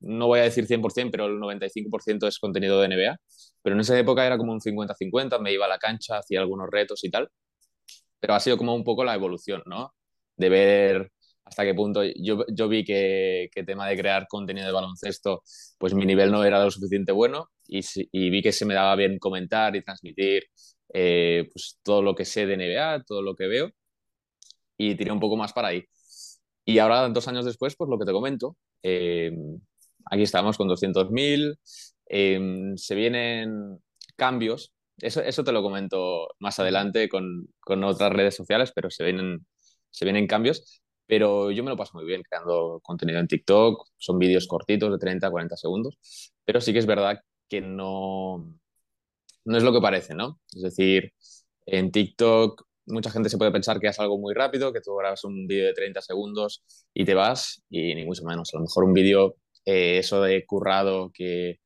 no 0.00 0.26
voy 0.26 0.40
a 0.40 0.42
decir 0.42 0.66
100%, 0.66 1.10
pero 1.10 1.26
el 1.26 1.38
95% 1.38 2.26
es 2.26 2.38
contenido 2.38 2.80
de 2.80 2.88
NBA. 2.88 3.16
Pero 3.62 3.74
en 3.74 3.80
esa 3.80 3.98
época 3.98 4.26
era 4.26 4.38
como 4.38 4.52
un 4.52 4.60
50-50, 4.60 5.38
me 5.40 5.52
iba 5.52 5.66
a 5.66 5.68
la 5.68 5.78
cancha, 5.78 6.18
hacía 6.18 6.40
algunos 6.40 6.68
retos 6.70 7.02
y 7.04 7.10
tal. 7.10 7.28
Pero 8.20 8.34
ha 8.34 8.40
sido 8.40 8.56
como 8.58 8.74
un 8.74 8.84
poco 8.84 9.04
la 9.04 9.14
evolución, 9.14 9.62
¿no? 9.66 9.94
De 10.36 10.48
ver 10.48 11.12
hasta 11.44 11.64
qué 11.64 11.74
punto 11.74 12.02
yo, 12.04 12.44
yo 12.52 12.68
vi 12.68 12.84
que, 12.84 13.48
que 13.52 13.62
tema 13.62 13.88
de 13.88 13.96
crear 13.96 14.26
contenido 14.28 14.66
de 14.66 14.72
baloncesto, 14.72 15.42
pues 15.78 15.94
mi 15.94 16.04
nivel 16.04 16.32
no 16.32 16.44
era 16.44 16.62
lo 16.62 16.70
suficiente 16.72 17.12
bueno 17.12 17.50
y, 17.68 17.80
y 18.12 18.30
vi 18.30 18.42
que 18.42 18.50
se 18.52 18.64
me 18.64 18.74
daba 18.74 18.96
bien 18.96 19.18
comentar 19.20 19.76
y 19.76 19.82
transmitir 19.82 20.42
eh, 20.92 21.48
pues 21.52 21.78
todo 21.82 22.02
lo 22.02 22.14
que 22.14 22.24
sé 22.24 22.46
de 22.46 22.54
NBA, 22.56 23.04
todo 23.04 23.22
lo 23.22 23.34
que 23.36 23.46
veo, 23.46 23.70
y 24.76 24.94
tiré 24.96 25.12
un 25.12 25.20
poco 25.20 25.36
más 25.36 25.52
para 25.52 25.68
ahí. 25.68 25.84
Y 26.64 26.78
ahora, 26.78 27.08
dos 27.08 27.28
años 27.28 27.44
después, 27.44 27.76
pues 27.76 27.88
lo 27.90 27.98
que 27.98 28.06
te 28.06 28.12
comento, 28.12 28.56
eh, 28.82 29.32
aquí 30.06 30.22
estamos 30.22 30.56
con 30.56 30.68
200.000, 30.68 31.58
eh, 32.08 32.40
se 32.76 32.94
vienen 32.94 33.78
cambios, 34.16 34.72
eso, 34.98 35.20
eso 35.22 35.44
te 35.44 35.52
lo 35.52 35.62
comento 35.62 36.28
más 36.38 36.58
adelante 36.58 37.08
con, 37.08 37.48
con, 37.60 37.84
otras 37.84 38.12
redes 38.12 38.34
sociales, 38.34 38.72
pero 38.74 38.90
se 38.90 39.04
vienen, 39.04 39.46
se 39.90 40.04
vienen 40.04 40.26
cambios. 40.26 40.82
Pero 41.06 41.52
yo 41.52 41.62
me 41.62 41.70
lo 41.70 41.76
paso 41.76 41.92
muy 41.94 42.04
bien 42.04 42.22
creando 42.22 42.80
contenido 42.82 43.20
en 43.20 43.28
TikTok, 43.28 43.86
son 43.96 44.18
vídeos 44.18 44.46
cortitos 44.48 44.90
de 44.90 44.98
30 44.98 45.30
40 45.30 45.56
segundos, 45.56 45.98
pero 46.44 46.60
sí 46.60 46.72
que 46.72 46.80
es 46.80 46.86
verdad 46.86 47.20
que 47.48 47.60
no, 47.60 48.44
no 49.46 49.56
es 49.56 49.62
lo 49.62 49.72
que 49.72 49.80
parece, 49.80 50.14
¿no? 50.14 50.40
Es 50.54 50.62
decir, 50.62 51.12
en 51.66 51.90
TikTok 51.90 52.66
mucha 52.86 53.10
gente 53.10 53.28
se 53.28 53.38
puede 53.38 53.50
pensar 53.52 53.80
que 53.80 53.88
es 53.88 53.98
algo 53.98 54.18
muy 54.18 54.34
rápido, 54.34 54.72
que 54.72 54.80
tú 54.80 54.94
grabas 54.96 55.24
un 55.24 55.46
vídeo 55.46 55.66
de 55.66 55.74
30 55.74 56.00
segundos 56.02 56.62
y 56.94 57.04
te 57.04 57.14
vas, 57.14 57.62
y 57.70 57.94
ni 57.94 58.04
mucho 58.04 58.24
menos. 58.24 58.52
A 58.54 58.58
lo 58.58 58.64
mejor 58.64 58.84
un 58.84 58.92
vídeo, 58.92 59.36
eh, 59.64 59.98
eso 59.98 60.22
de 60.22 60.44
currado, 60.46 61.10
que, 61.12 61.60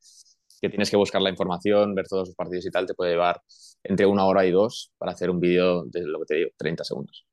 que, 0.60 0.68
tienes 0.70 0.90
que 0.90 0.96
buscar 0.96 1.22
la 1.22 1.30
información, 1.30 1.94
ver 1.94 2.06
todos 2.08 2.28
los 2.28 2.36
partidos 2.36 2.66
y 2.66 2.70
tal, 2.70 2.86
te 2.86 2.94
puede 2.94 3.12
llevar 3.12 3.42
entre 3.82 4.06
una 4.06 4.26
hora 4.26 4.46
y 4.46 4.50
dos 4.50 4.92
para 4.98 5.12
hacer 5.12 5.30
un 5.30 5.40
vídeo 5.40 5.84
de 5.86 6.02
lo 6.06 6.20
que 6.20 6.26
te 6.26 6.34
digo, 6.36 6.50
30 6.56 6.84
segundos. 6.84 7.26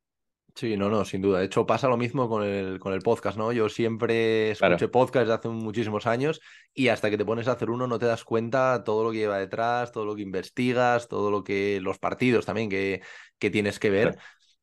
Sí, 0.57 0.75
no, 0.75 0.89
no, 0.89 1.05
sin 1.05 1.21
duda. 1.21 1.37
De 1.37 1.45
hecho, 1.45 1.67
pasa 1.67 1.87
lo 1.87 1.97
mismo 1.97 2.27
con 2.27 2.41
el, 2.41 2.79
con 2.79 2.91
el 2.91 3.03
podcast, 3.03 3.37
¿no? 3.37 3.51
Yo 3.51 3.69
siempre 3.69 4.49
escuché 4.49 4.87
podcast 4.87 5.27
desde 5.27 5.33
hace 5.33 5.49
muchísimos 5.49 6.07
años 6.07 6.41
y 6.73 6.87
hasta 6.87 7.11
que 7.11 7.17
te 7.17 7.25
pones 7.25 7.47
a 7.47 7.51
hacer 7.51 7.69
uno 7.69 7.85
no 7.85 7.99
te 7.99 8.07
das 8.07 8.23
cuenta 8.23 8.83
todo 8.83 9.03
lo 9.03 9.11
que 9.11 9.19
lleva 9.19 9.37
detrás, 9.37 9.91
todo 9.91 10.05
lo 10.05 10.15
que 10.15 10.23
investigas, 10.23 11.07
todo 11.07 11.29
lo 11.29 11.43
que 11.43 11.79
los 11.79 11.99
partidos 11.99 12.47
también 12.47 12.71
que, 12.71 13.03
que 13.37 13.51
tienes 13.51 13.77
que 13.77 13.91
ver. 13.91 14.17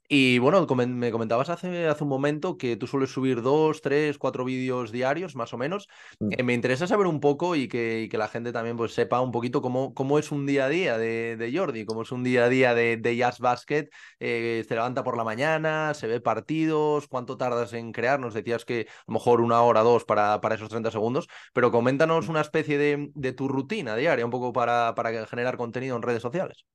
Y 0.07 0.39
bueno, 0.39 0.67
me 0.67 1.11
comentabas 1.11 1.49
hace, 1.49 1.87
hace 1.89 2.05
un 2.05 2.11
momento 2.11 2.59
que 2.59 2.77
tú 2.77 2.87
sueles 2.87 3.11
subir 3.11 3.41
dos, 3.41 3.81
tres, 3.81 4.19
cuatro 4.19 4.45
vídeos 4.45 4.93
diarios, 4.93 5.35
más 5.35 5.55
o 5.55 5.59
menos. 5.59 5.89
Mm. 6.21 6.29
Eh, 6.33 6.43
me 6.43 6.53
interesa 6.53 6.87
saber 6.87 7.07
un 7.07 7.21
poco 7.21 7.57
y 7.57 7.69
que, 7.69 8.09
que, 8.11 8.19
la 8.19 8.29
gente 8.29 8.53
también 8.53 8.77
pues, 8.77 8.93
sepa 8.93 9.23
un 9.23 9.33
poquito 9.33 9.63
cómo, 9.63 9.95
cómo 9.95 10.19
es 10.19 10.31
un 10.31 10.45
día 10.45 10.67
a 10.67 10.69
día 10.69 10.99
de, 10.99 11.37
de 11.37 11.57
Jordi, 11.57 11.87
cómo 11.87 12.03
es 12.03 12.13
un 12.13 12.23
día 12.23 12.45
a 12.45 12.49
día 12.51 12.75
de, 12.75 12.99
de 12.99 13.17
Jazz 13.17 13.39
Basket. 13.39 13.89
Eh, 14.21 14.65
se 14.69 14.75
levanta 14.75 15.05
por 15.05 15.17
la 15.17 15.25
mañana, 15.25 15.95
se 15.95 16.07
ve 16.07 16.21
partidos, 16.21 17.09
cuánto 17.09 17.39
tardas 17.39 17.73
en 17.73 17.93
crear. 17.93 18.21
Nos 18.21 18.35
decías 18.35 18.67
que 18.67 18.87
a 18.89 19.05
lo 19.07 19.15
mejor 19.15 19.41
una 19.41 19.63
hora, 19.63 19.81
dos 19.81 20.05
para, 20.05 20.41
para 20.43 20.57
esos 20.57 20.69
30 20.69 20.91
segundos, 20.91 21.29
pero 21.55 21.71
coméntanos 21.73 22.29
mm. 22.29 22.31
una 22.31 22.43
especie 22.43 22.77
de, 22.77 23.11
de 23.15 23.33
tu 23.33 23.49
rutina 23.49 23.97
diaria, 23.97 24.25
un 24.27 24.31
poco 24.31 24.53
para, 24.53 24.95
para 24.95 25.27
generar 25.27 25.57
contenido 25.57 25.97
en 25.97 26.03
redes 26.03 26.21
sociales. 26.21 26.67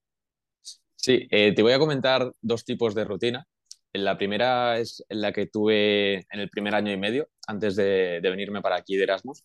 Sí, 1.02 1.28
eh, 1.32 1.54
te 1.56 1.62
voy 1.64 1.72
a 1.72 1.80
comentar 1.80 2.34
dos 2.42 2.66
tipos 2.66 2.94
de 2.94 3.06
rutina. 3.06 3.48
La 3.94 4.18
primera 4.18 4.78
es 4.80 5.04
la 5.10 5.32
que 5.32 5.48
tuve 5.48 6.16
en 6.30 6.40
el 6.42 6.50
primer 6.50 6.76
año 6.76 6.92
y 6.92 6.98
medio, 6.98 7.30
antes 7.48 7.76
de, 7.78 8.20
venirme 8.22 8.62
para 8.62 8.76
aquí 8.78 8.98
de 8.98 9.04
Erasmus, 9.04 9.44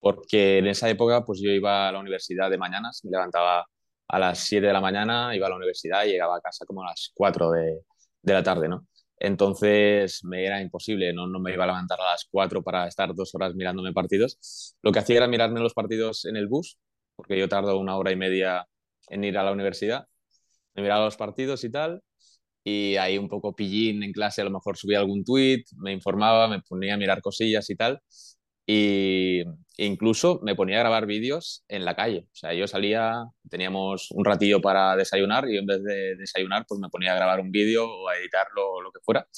porque 0.00 0.58
en 0.58 0.66
esa 0.68 0.88
época 0.90 1.24
pues 1.24 1.40
yo 1.42 1.50
iba 1.50 1.88
a 1.88 1.92
la 1.92 2.00
universidad 2.00 2.50
de 2.50 2.58
mañanas, 2.58 3.02
me 3.04 3.10
levantaba 3.10 3.66
a 4.08 4.18
las 4.18 4.40
7 4.40 4.66
de 4.68 4.72
la 4.72 4.80
mañana, 4.80 5.36
iba 5.36 5.46
a 5.46 5.50
la 5.50 5.56
universidad 5.56 6.04
y 6.04 6.12
llegaba 6.12 6.36
a 6.38 6.40
casa 6.40 6.64
como 6.66 6.82
a 6.82 6.86
las 6.86 7.12
4 7.14 7.50
de, 7.52 7.82
la 8.22 8.42
tarde, 8.42 8.68
¿no? 8.68 8.86
Entonces 9.18 10.24
me 10.24 10.46
era 10.46 10.60
imposible, 10.62 11.12
no, 11.12 11.26
no 11.26 11.40
me 11.40 11.52
iba 11.52 11.64
a 11.64 11.68
levantar 11.68 12.00
a 12.00 12.12
las 12.12 12.26
4 12.30 12.62
para 12.62 12.88
estar 12.88 13.14
dos 13.14 13.34
horas 13.34 13.54
mirándome 13.54 13.92
partidos. 13.92 14.76
Lo 14.82 14.92
que 14.92 15.00
hacía 15.00 15.18
era 15.18 15.28
mirarme 15.28 15.60
los 15.60 15.74
partidos 15.74 16.24
en 16.26 16.36
el 16.36 16.48
bus, 16.48 16.78
porque 17.16 17.38
yo 17.38 17.48
tardo 17.48 17.78
una 17.78 17.96
hora 17.96 18.12
y 18.12 18.16
media 18.16 18.66
en 19.08 19.24
ir 19.24 19.38
a 19.38 19.44
la 19.44 19.52
universidad 19.52 20.06
me 20.76 20.82
miraba 20.82 21.06
los 21.06 21.16
partidos 21.16 21.64
y 21.64 21.70
tal, 21.70 22.02
y 22.64 22.96
ahí 22.96 23.18
un 23.18 23.28
poco 23.28 23.54
pillín 23.54 24.02
en 24.02 24.12
clase, 24.12 24.42
a 24.42 24.44
lo 24.44 24.50
mejor 24.50 24.76
subía 24.76 24.98
algún 24.98 25.24
tweet, 25.24 25.64
me 25.76 25.92
informaba, 25.92 26.48
me 26.48 26.60
ponía 26.62 26.94
a 26.94 26.96
mirar 26.96 27.22
cosillas 27.22 27.70
y 27.70 27.76
tal, 27.76 28.00
y 28.66 29.42
incluso 29.78 30.40
me 30.42 30.56
ponía 30.56 30.78
a 30.78 30.80
grabar 30.80 31.06
vídeos 31.06 31.64
en 31.68 31.84
la 31.84 31.94
calle. 31.94 32.26
O 32.32 32.34
sea, 32.34 32.52
yo 32.52 32.66
salía, 32.66 33.24
teníamos 33.48 34.10
un 34.10 34.24
ratillo 34.24 34.60
para 34.60 34.96
desayunar 34.96 35.48
y 35.48 35.58
en 35.58 35.66
vez 35.66 35.82
de 35.84 36.16
desayunar, 36.16 36.66
pues 36.68 36.80
me 36.80 36.88
ponía 36.88 37.12
a 37.12 37.16
grabar 37.16 37.40
un 37.40 37.52
vídeo 37.52 37.88
o 37.88 38.08
a 38.08 38.16
editarlo 38.18 38.72
o 38.72 38.82
lo 38.82 38.90
que 38.90 39.00
fuera. 39.04 39.28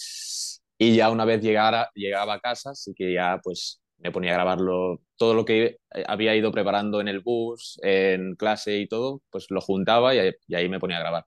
Y 0.79 0.97
ya 0.97 1.11
una 1.11 1.25
vez 1.27 1.43
llegara, 1.43 1.91
llegaba 1.95 2.35
a 2.35 2.41
casa, 2.41 2.75
sí 2.75 2.95
que 2.95 3.13
ya 3.13 3.39
pues 3.43 3.81
me 3.99 4.13
ponía 4.13 4.33
a 4.33 4.35
grabarlo, 4.35 5.03
todo 5.17 5.35
lo 5.35 5.45
que 5.45 5.79
había 6.07 6.37
ido 6.37 6.53
preparando 6.53 7.01
en 7.01 7.09
el 7.09 7.21
bus, 7.21 7.79
en 7.83 8.37
clase 8.37 8.79
y 8.79 8.89
todo, 8.89 9.23
pues 9.31 9.47
lo 9.51 9.61
juntaba 9.61 10.15
y, 10.15 10.19
ahí 10.55 10.69
me 10.69 10.79
ponía 10.79 10.99
a 10.99 11.01
grabar. 11.01 11.27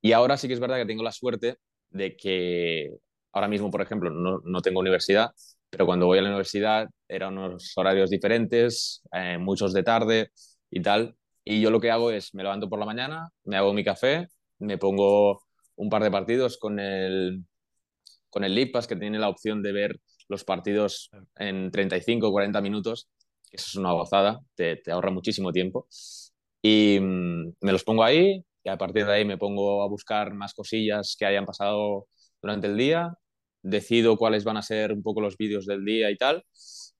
Y 0.00 0.12
ahora 0.12 0.36
sí 0.36 0.48
que 0.48 0.54
es 0.54 0.60
verdad 0.60 0.76
que 0.76 0.86
tengo 0.86 1.02
la 1.02 1.12
suerte 1.12 1.56
de 1.90 2.16
que 2.16 2.90
ahora 3.32 3.48
mismo, 3.48 3.70
por 3.70 3.82
ejemplo, 3.82 4.10
no, 4.10 4.40
no 4.44 4.62
tengo 4.62 4.80
universidad, 4.80 5.30
pero 5.70 5.86
cuando 5.86 6.06
voy 6.06 6.18
a 6.18 6.22
la 6.22 6.28
universidad 6.28 6.88
eran 7.08 7.38
unos 7.38 7.72
horarios 7.76 8.10
diferentes, 8.10 9.02
eh, 9.12 9.38
muchos 9.38 9.72
de 9.72 9.82
tarde 9.82 10.30
y 10.70 10.82
tal. 10.82 11.16
Y 11.44 11.60
yo 11.60 11.70
lo 11.70 11.80
que 11.80 11.90
hago 11.90 12.10
es, 12.10 12.34
me 12.34 12.42
levanto 12.42 12.68
por 12.68 12.78
la 12.78 12.86
mañana, 12.86 13.30
me 13.44 13.56
hago 13.56 13.72
mi 13.72 13.84
café, 13.84 14.28
me 14.58 14.78
pongo 14.78 15.42
un 15.76 15.90
par 15.90 16.02
de 16.02 16.10
partidos 16.10 16.58
con 16.58 16.78
el, 16.80 17.44
con 18.30 18.44
el 18.44 18.54
Lipas, 18.54 18.86
que 18.86 18.96
tiene 18.96 19.18
la 19.18 19.28
opción 19.28 19.62
de 19.62 19.72
ver 19.72 20.00
los 20.28 20.44
partidos 20.44 21.10
en 21.36 21.70
35 21.70 22.28
o 22.28 22.32
40 22.32 22.60
minutos, 22.60 23.08
que 23.50 23.56
eso 23.56 23.66
es 23.68 23.76
una 23.76 23.92
gozada, 23.92 24.40
te, 24.54 24.76
te 24.76 24.92
ahorra 24.92 25.10
muchísimo 25.10 25.52
tiempo. 25.52 25.88
Y 26.62 26.98
mm, 27.00 27.54
me 27.60 27.72
los 27.72 27.84
pongo 27.84 28.04
ahí 28.04 28.44
y 28.64 28.68
a 28.68 28.76
partir 28.78 29.06
de 29.06 29.12
ahí 29.12 29.24
me 29.24 29.38
pongo 29.38 29.82
a 29.82 29.88
buscar 29.88 30.34
más 30.34 30.52
cosillas 30.54 31.16
que 31.18 31.26
hayan 31.26 31.46
pasado 31.46 32.08
durante 32.42 32.66
el 32.66 32.76
día, 32.76 33.14
decido 33.62 34.16
cuáles 34.16 34.44
van 34.44 34.56
a 34.56 34.62
ser 34.62 34.92
un 34.92 35.02
poco 35.02 35.20
los 35.20 35.36
vídeos 35.36 35.66
del 35.66 35.84
día 35.84 36.10
y 36.10 36.16
tal. 36.16 36.44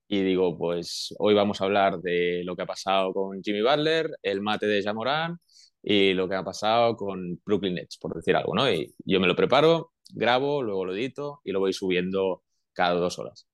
Y 0.09 0.23
digo, 0.23 0.57
pues 0.57 1.13
hoy 1.19 1.35
vamos 1.35 1.61
a 1.61 1.65
hablar 1.65 1.99
de 2.01 2.43
lo 2.45 2.55
que 2.55 2.63
ha 2.63 2.67
pasado 2.67 3.13
con 3.13 3.43
Jimmy 3.43 3.63
Butler, 3.63 4.11
el 4.23 4.41
mate 4.41 4.67
de 4.67 4.83
Jamoran 4.83 5.39
y 5.83 6.15
lo 6.15 6.29
que 6.29 6.37
ha 6.37 6.45
pasado 6.45 6.97
con 6.97 7.41
Brooklyn 7.45 7.75
Nets, 7.75 7.99
por 7.99 8.15
decir 8.15 8.37
algo, 8.37 8.55
¿no? 8.55 8.71
Y 8.71 8.95
yo 9.05 9.19
me 9.21 9.27
lo 9.27 9.35
preparo, 9.35 9.93
grabo, 10.15 10.63
luego 10.63 10.85
lo 10.85 10.95
edito 10.95 11.41
y 11.45 11.53
lo 11.53 11.61
voy 11.61 11.73
subiendo 11.73 12.45
cada 12.77 12.95
dos 12.95 13.19
horas. 13.19 13.49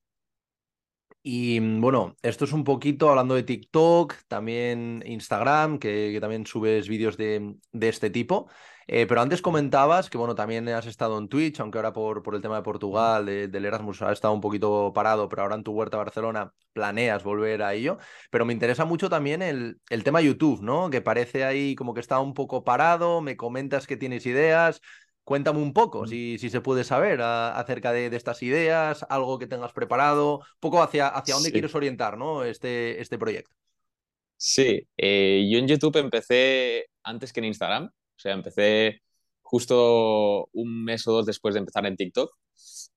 Y 1.22 1.60
mm, 1.60 1.80
bueno, 1.80 2.16
esto 2.22 2.44
es 2.44 2.52
un 2.52 2.64
poquito 2.64 3.08
hablando 3.08 3.34
de 3.34 3.44
TikTok, 3.44 4.14
también 4.28 5.02
Instagram, 5.06 5.78
que, 5.78 6.18
también 6.20 6.46
subes 6.46 6.88
vídeos 6.88 7.16
de, 7.16 7.56
este 7.72 8.10
tipo. 8.10 8.48
Eh, 8.88 9.06
pero 9.06 9.20
antes 9.20 9.40
comentabas 9.40 10.10
que 10.10 10.18
bueno, 10.18 10.34
también 10.34 10.68
has 10.68 10.86
estado 10.86 11.16
en 11.18 11.28
Twitch, 11.28 11.60
aunque 11.60 11.78
ahora 11.78 11.92
por, 11.92 12.22
por 12.22 12.34
el 12.34 12.42
tema 12.42 12.56
de 12.56 12.62
Portugal, 12.62 13.24
del 13.26 13.64
Erasmus, 13.64 14.02
ha 14.02 14.10
estado 14.12 14.34
un 14.34 14.40
poquito 14.40 14.92
parado, 14.92 15.28
pero 15.28 15.42
ahora 15.42 15.54
en 15.54 15.62
tu 15.62 15.72
huerta 15.72 15.96
Barcelona 15.96 16.52
planeas 16.72 17.22
volver 17.22 17.62
a 17.62 17.74
ello. 17.74 17.98
Pero 18.30 18.44
me 18.44 18.52
interesa 18.52 18.84
mucho 18.84 19.08
también 19.08 19.40
el, 19.42 19.80
el 19.90 20.02
tema 20.04 20.20
YouTube, 20.20 20.62
¿no? 20.62 20.90
Que 20.90 21.00
parece 21.00 21.44
ahí 21.44 21.76
como 21.76 21.94
que 21.94 22.00
está 22.00 22.18
un 22.18 22.34
poco 22.34 22.64
parado, 22.64 23.20
me 23.20 23.36
comentas 23.36 23.86
que 23.86 23.96
tienes 23.96 24.26
ideas, 24.26 24.80
Cuéntame 25.24 25.60
un 25.60 25.72
poco, 25.72 26.02
mm. 26.02 26.06
si, 26.08 26.38
si 26.38 26.50
se 26.50 26.60
puede 26.60 26.84
saber 26.84 27.20
acerca 27.22 27.92
de, 27.92 28.06
estas 28.14 28.42
ideas, 28.42 29.06
algo 29.08 29.38
que 29.38 29.46
tengas 29.46 29.72
preparado, 29.72 30.38
un 30.38 30.60
poco 30.60 30.82
hacia, 30.82 31.08
hacia 31.08 31.34
dónde 31.34 31.52
quieres 31.52 31.74
orientar 31.74 32.18
¿no? 32.18 32.44
este, 32.44 33.00
este 33.00 33.18
proyecto. 33.18 33.54
Sí, 34.36 34.88
eh, 34.96 35.48
yo 35.48 35.58
en 35.58 35.68
YouTube 35.68 35.96
empecé 35.98 36.86
antes 37.04 37.32
que 37.32 37.38
en 37.38 37.46
Instagram, 37.46 37.84
o 37.86 38.18
sea, 38.18 38.32
empecé 38.32 39.02
justo 39.42 40.48
un 40.52 40.84
mes 40.84 41.06
o 41.06 41.12
dos 41.12 41.26
después 41.26 41.54
de 41.54 41.60
empezar 41.60 41.86
en 41.86 41.96
TikTok 41.96 42.34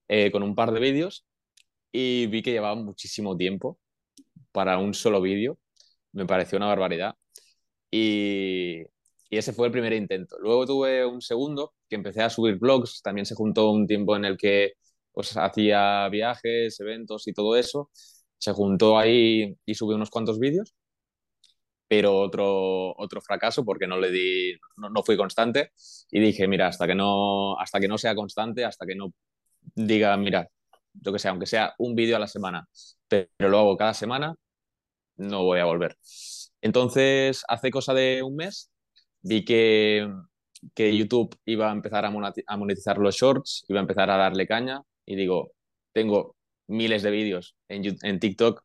eh, 0.08 0.32
con 0.32 0.41
un 0.41 0.55
par 0.55 0.72
de 0.72 0.79
vídeos 0.79 1.25
y 1.91 2.25
vi 2.27 2.41
que 2.41 2.51
llevaba 2.51 2.75
muchísimo 2.75 3.38
tiempo 3.38 3.79
para 4.51 4.79
un 4.79 4.96
solo 4.96 5.22
vídeo, 5.22 5.60
me 6.13 6.25
pareció 6.25 6.58
una 6.58 6.67
barbaridad. 6.67 7.15
Y, 7.91 8.82
y 9.29 9.38
ese 9.38 9.53
fue 9.53 9.67
el 9.67 9.72
primer 9.72 9.94
intento. 9.94 10.38
Luego 10.39 10.65
tuve 10.65 11.05
un 11.05 11.22
segundo 11.22 11.75
que 11.89 11.96
empecé 11.96 12.22
a 12.24 12.30
subir 12.30 12.58
blogs, 12.58 13.01
también 13.01 13.25
se 13.25 13.36
juntó 13.36 13.72
un 13.72 13.88
tiempo 13.88 14.15
en 14.15 14.25
el 14.25 14.38
que 14.38 14.74
pues, 15.12 15.36
hacía 15.38 16.08
viajes, 16.10 16.80
eventos 16.80 17.27
y 17.27 17.34
todo 17.34 17.56
eso. 17.56 17.89
Se 18.38 18.54
juntó 18.54 18.98
ahí 19.00 19.56
y 19.65 19.75
subí 19.75 19.96
unos 19.96 20.10
cuantos 20.10 20.39
vídeos, 20.39 20.75
pero 21.88 22.20
otro, 22.20 22.96
otro 22.98 23.22
fracaso 23.22 23.63
porque 23.63 23.88
no 23.88 24.00
le 24.00 24.12
di, 24.12 24.54
no, 24.77 24.89
no, 24.89 25.04
fui 25.04 25.18
constante 25.18 25.72
y 26.12 26.20
dije, 26.20 26.48
mira, 26.48 26.68
hasta 26.68 26.88
que, 26.88 26.96
no, 26.96 27.58
hasta 27.60 27.80
que 27.80 27.88
no 27.88 27.98
sea 27.98 28.15
constante, 28.15 28.65
hasta 28.65 28.86
que 28.86 28.96
no 28.96 29.13
diga, 29.75 30.18
mira, 30.18 30.50
yo 30.94 31.13
que 31.13 31.20
sé, 31.20 31.30
aunque 31.30 31.46
sea 31.46 31.74
un 31.77 31.96
vídeo 31.96 32.15
a 32.15 32.20
la 32.20 32.27
semana, 32.27 32.68
pero 33.08 33.50
lo 33.50 33.60
hago 33.60 33.77
cada 33.77 33.94
semana, 33.94 34.36
no 35.18 35.44
voy 35.44 35.60
a 35.60 35.65
volver. 35.65 35.98
Entonces, 36.62 37.44
hace 37.48 37.72
cosa 37.72 37.94
de 37.94 38.24
un 38.24 38.36
mes 38.36 38.72
vi 39.22 39.46
que, 39.46 40.08
que 40.74 40.95
YouTube 40.95 41.36
iba 41.45 41.69
a 41.69 41.74
empezar 41.74 42.05
a 42.05 42.57
monetizar 42.57 42.98
los 42.98 43.15
shorts, 43.15 43.65
iba 43.67 43.79
a 43.79 43.81
empezar 43.81 44.10
a 44.10 44.17
darle 44.17 44.48
caña 44.48 44.81
y 45.05 45.15
digo, 45.15 45.51
tengo 45.93 46.36
miles 46.67 47.03
de 47.03 47.12
vídeos 47.12 47.55
en, 47.67 47.98
en 48.01 48.19
TikTok 48.19 48.63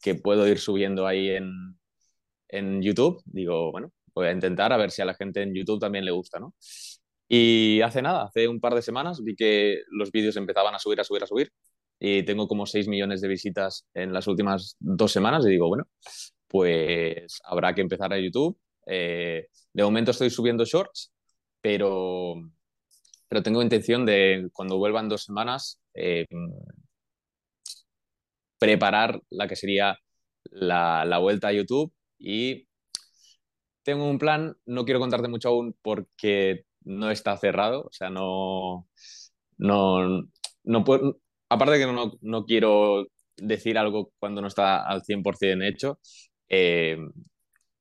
que 0.00 0.14
puedo 0.14 0.46
ir 0.48 0.58
subiendo 0.58 1.06
ahí 1.06 1.30
en, 1.30 2.82
YouTube. 2.82 3.22
Digo, 3.24 3.72
bueno, 3.72 3.92
voy 4.14 4.26
a 4.26 4.32
intentar 4.32 4.72
a 4.72 4.76
ver 4.76 4.90
si 4.90 5.00
a 5.00 5.06
la 5.06 5.14
gente 5.14 5.42
en 5.42 5.54
YouTube 5.54 5.80
también 5.80 6.04
le 6.04 6.10
gusta, 6.10 6.38
¿no? 6.38 6.54
Y 7.28 7.80
hace 7.80 8.02
nada, 8.02 8.24
hace 8.24 8.46
un 8.46 8.60
par 8.60 8.74
de 8.74 8.82
semanas 8.82 9.22
vi 9.24 9.34
que 9.34 9.78
los 9.90 10.12
vídeos 10.12 10.36
empezaban 10.36 10.74
a 10.74 10.78
subir, 10.78 11.00
a 11.00 11.04
subir, 11.04 11.22
a 11.22 11.26
subir. 11.26 11.50
Y 11.98 12.24
tengo 12.24 12.48
como 12.48 12.66
6 12.66 12.88
millones 12.88 13.22
de 13.22 13.28
visitas 13.28 13.86
en 13.94 14.12
las 14.12 14.26
últimas 14.26 14.76
dos 14.80 15.12
semanas. 15.12 15.46
Y 15.46 15.50
digo, 15.50 15.68
bueno, 15.68 15.84
pues 16.48 17.40
habrá 17.44 17.74
que 17.74 17.80
empezar 17.80 18.12
a 18.12 18.18
YouTube 18.18 18.58
eh, 18.86 19.48
de 19.72 19.82
momento 19.82 20.10
estoy 20.10 20.30
subiendo 20.30 20.64
shorts, 20.64 21.11
pero, 21.62 22.34
pero 23.28 23.42
tengo 23.42 23.62
intención 23.62 24.04
de, 24.04 24.50
cuando 24.52 24.78
vuelvan 24.78 25.08
dos 25.08 25.24
semanas, 25.24 25.80
eh, 25.94 26.26
preparar 28.58 29.20
la 29.30 29.48
que 29.48 29.56
sería 29.56 29.98
la, 30.44 31.18
vuelta 31.18 31.48
a 31.48 31.52
YouTube 31.52 31.92
y 32.18 32.68
tengo 33.82 34.08
un 34.08 34.18
plan, 34.18 34.56
no 34.66 34.84
quiero 34.84 35.00
contarte 35.00 35.28
mucho 35.28 35.48
aún 35.48 35.76
porque 35.82 36.64
no 36.84 37.10
está 37.10 37.36
cerrado, 37.36 37.82
o 37.82 37.92
sea, 37.92 38.10
no, 38.10 38.88
no, 39.58 40.24
no 40.64 40.84
puedo, 40.84 41.18
aparte 41.48 41.78
de 41.78 41.86
que 41.86 41.92
no, 41.92 42.12
no 42.20 42.44
quiero 42.44 43.08
decir 43.36 43.78
algo 43.78 44.12
cuando 44.18 44.40
no 44.40 44.48
está 44.48 44.86
al 44.86 45.02
100% 45.02 45.68
hecho, 45.68 45.98
eh, 46.48 46.98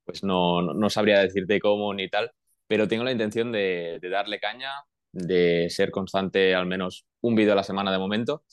pues 0.06 0.24
no, 0.24 0.62
no, 0.62 0.90
sabría 0.90 1.20
decirte 1.20 1.60
cómo 1.60 1.94
ni 1.94 2.10
tal, 2.10 2.32
pero 2.72 2.88
tengo 2.88 3.04
la 3.04 3.12
intención 3.12 3.51
de, 3.51 4.00
de, 4.01 4.10
darle 4.10 4.40
caña, 4.40 4.70
de 5.12 5.68
ser 5.70 5.92
constante 5.92 6.56
al 6.56 6.68
menos 6.68 7.06
un 7.20 7.36
vídeo 7.36 7.51
a 7.51 7.56
la 7.58 7.66
semana 7.66 7.92
de 7.92 7.98
momento 7.98 8.46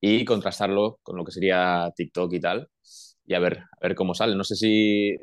y 0.00 0.24
contrastarlo 0.24 1.00
con 1.02 1.16
lo 1.16 1.24
que 1.24 1.32
sería 1.32 1.92
TikTok 1.96 2.32
y 2.32 2.38
tal, 2.38 2.68
y 3.26 3.34
a 3.34 3.40
ver, 3.40 3.58
a 3.58 3.78
ver 3.82 3.96
cómo 3.96 4.14
sale. 4.14 4.36
No 4.36 4.44
sé 4.44 4.54
si 4.54 5.16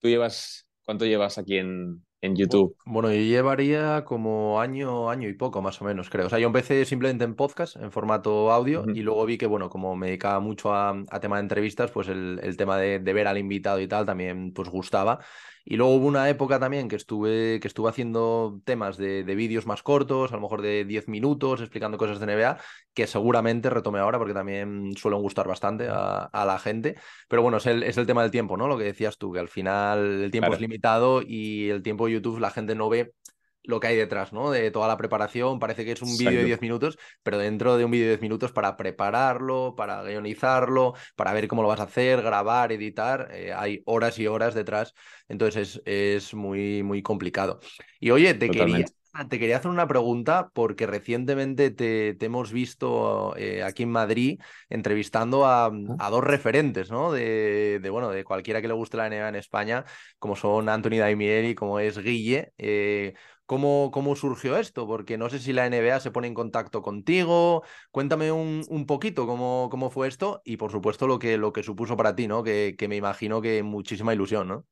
tú 0.00 0.08
llevas, 0.08 0.66
¿cuánto 0.86 1.04
llevas 1.04 1.36
aquí 1.36 1.58
en, 1.58 2.02
en 2.22 2.36
YouTube? 2.36 2.74
Bueno, 2.86 3.12
yo 3.12 3.20
llevaría 3.20 4.02
como 4.06 4.62
año, 4.62 5.10
año 5.10 5.28
y 5.28 5.34
poco 5.34 5.60
más 5.60 5.82
o 5.82 5.84
menos, 5.84 6.08
creo. 6.08 6.28
O 6.28 6.30
sea, 6.30 6.38
yo 6.38 6.46
empecé 6.46 6.86
simplemente 6.86 7.24
en 7.24 7.34
podcast, 7.34 7.76
en 7.76 7.92
formato 7.92 8.50
audio, 8.50 8.80
uh 8.80 8.86
-huh. 8.86 8.96
y 8.96 9.02
luego 9.02 9.26
vi 9.26 9.36
que, 9.36 9.46
bueno, 9.46 9.68
como 9.68 9.94
me 9.94 10.06
dedicaba 10.06 10.40
mucho 10.40 10.72
a, 10.72 10.94
a 11.10 11.20
tema 11.20 11.36
de 11.36 11.42
entrevistas, 11.42 11.90
pues 11.90 12.08
el, 12.08 12.40
el 12.42 12.56
tema 12.56 12.78
de, 12.78 12.98
de, 12.98 13.12
ver 13.12 13.26
al 13.26 13.36
invitado 13.36 13.78
y 13.78 13.88
tal 13.88 14.06
también 14.06 14.54
pues 14.54 14.70
gustaba. 14.70 15.20
Y 15.64 15.76
luego 15.76 15.94
hubo 15.94 16.06
una 16.06 16.28
época 16.28 16.58
también 16.58 16.88
que 16.88 16.96
estuve, 16.96 17.58
que 17.60 17.68
estuve 17.68 17.88
haciendo 17.88 18.60
temas 18.64 18.98
de, 18.98 19.24
de 19.24 19.34
vídeos 19.34 19.66
más 19.66 19.82
cortos, 19.82 20.30
a 20.30 20.34
lo 20.36 20.42
mejor 20.42 20.60
de 20.60 20.84
10 20.84 21.08
minutos, 21.08 21.60
explicando 21.60 21.96
cosas 21.96 22.20
de 22.20 22.26
NBA, 22.26 22.58
que 22.92 23.06
seguramente 23.06 23.70
retome 23.70 23.98
ahora 23.98 24.18
porque 24.18 24.34
también 24.34 24.92
suelen 24.96 25.22
gustar 25.22 25.48
bastante 25.48 25.88
a, 25.88 26.24
a 26.24 26.44
la 26.44 26.58
gente. 26.58 26.96
Pero 27.28 27.42
bueno, 27.42 27.56
es 27.56 27.66
el, 27.66 27.82
es 27.82 27.96
el, 27.96 28.06
tema 28.06 28.22
del 28.22 28.30
tiempo, 28.30 28.56
¿no? 28.56 28.68
Lo 28.68 28.76
que 28.76 28.84
decías 28.84 29.16
tú, 29.16 29.32
que 29.32 29.40
al 29.40 29.48
final 29.48 30.24
el 30.24 30.30
tiempo 30.30 30.48
claro. 30.48 30.54
es 30.56 30.60
limitado 30.60 31.22
y 31.22 31.70
el 31.70 31.82
tiempo 31.82 32.06
de 32.06 32.12
YouTube 32.12 32.40
la 32.40 32.50
gente 32.50 32.74
no 32.74 32.90
ve 32.90 33.12
lo 33.64 33.80
que 33.80 33.88
hay 33.88 33.96
detrás, 33.96 34.32
¿no? 34.32 34.50
De 34.50 34.70
toda 34.70 34.88
la 34.88 34.96
preparación. 34.96 35.58
Parece 35.58 35.84
que 35.84 35.92
es 35.92 36.02
un 36.02 36.16
vídeo 36.16 36.40
de 36.40 36.44
10 36.44 36.60
minutos, 36.60 36.98
pero 37.22 37.38
dentro 37.38 37.76
de 37.76 37.84
un 37.84 37.90
vídeo 37.90 38.04
de 38.06 38.10
10 38.12 38.22
minutos 38.22 38.52
para 38.52 38.76
prepararlo, 38.76 39.74
para 39.76 40.02
guionizarlo, 40.02 40.94
para 41.16 41.32
ver 41.32 41.48
cómo 41.48 41.62
lo 41.62 41.68
vas 41.68 41.80
a 41.80 41.84
hacer, 41.84 42.22
grabar, 42.22 42.72
editar, 42.72 43.28
eh, 43.32 43.52
hay 43.54 43.82
horas 43.86 44.18
y 44.18 44.26
horas 44.26 44.54
detrás. 44.54 44.94
Entonces 45.28 45.80
es, 45.84 46.24
es 46.24 46.34
muy, 46.34 46.82
muy 46.82 47.02
complicado. 47.02 47.60
Y 48.00 48.10
oye, 48.10 48.34
te 48.34 48.50
quería, 48.50 48.84
te 49.28 49.38
quería 49.38 49.58
hacer 49.58 49.70
una 49.70 49.86
pregunta 49.86 50.50
porque 50.52 50.86
recientemente 50.86 51.70
te, 51.70 52.14
te 52.14 52.26
hemos 52.26 52.52
visto 52.52 53.34
eh, 53.36 53.62
aquí 53.62 53.84
en 53.84 53.90
Madrid 53.90 54.40
entrevistando 54.68 55.46
a, 55.46 55.70
a 55.98 56.10
dos 56.10 56.24
referentes, 56.24 56.90
¿no? 56.90 57.12
De, 57.12 57.78
de, 57.80 57.90
bueno, 57.90 58.10
de 58.10 58.24
cualquiera 58.24 58.60
que 58.60 58.68
le 58.68 58.74
guste 58.74 58.96
la 58.96 59.06
NBA 59.06 59.28
en 59.28 59.36
España, 59.36 59.84
como 60.18 60.34
son 60.36 60.68
Anthony 60.68 60.98
Daimiel 60.98 61.46
y 61.46 61.54
como 61.54 61.78
es 61.78 61.98
Guille. 61.98 62.52
Eh, 62.58 63.14
¿Cómo, 63.46 63.90
¿Cómo, 63.92 64.16
surgió 64.16 64.56
esto? 64.56 64.86
Porque 64.86 65.18
no 65.18 65.28
sé 65.28 65.38
si 65.38 65.52
la 65.52 65.68
NBA 65.68 66.00
se 66.00 66.10
pone 66.10 66.28
en 66.28 66.34
contacto 66.34 66.80
contigo. 66.80 67.62
Cuéntame 67.90 68.32
un, 68.32 68.64
un 68.68 68.86
poquito 68.86 69.26
cómo, 69.26 69.68
cómo, 69.70 69.90
fue 69.90 70.08
esto 70.08 70.40
y, 70.44 70.56
por 70.56 70.70
supuesto, 70.72 71.06
lo 71.06 71.18
que, 71.18 71.36
lo 71.36 71.52
que 71.52 71.62
supuso 71.62 71.96
para 71.96 72.16
ti, 72.16 72.26
¿no? 72.26 72.42
Que, 72.42 72.74
que, 72.78 72.88
me 72.88 72.96
imagino 72.96 73.42
que 73.42 73.62
muchísima 73.62 74.14
ilusión, 74.14 74.48
¿no? 74.48 74.66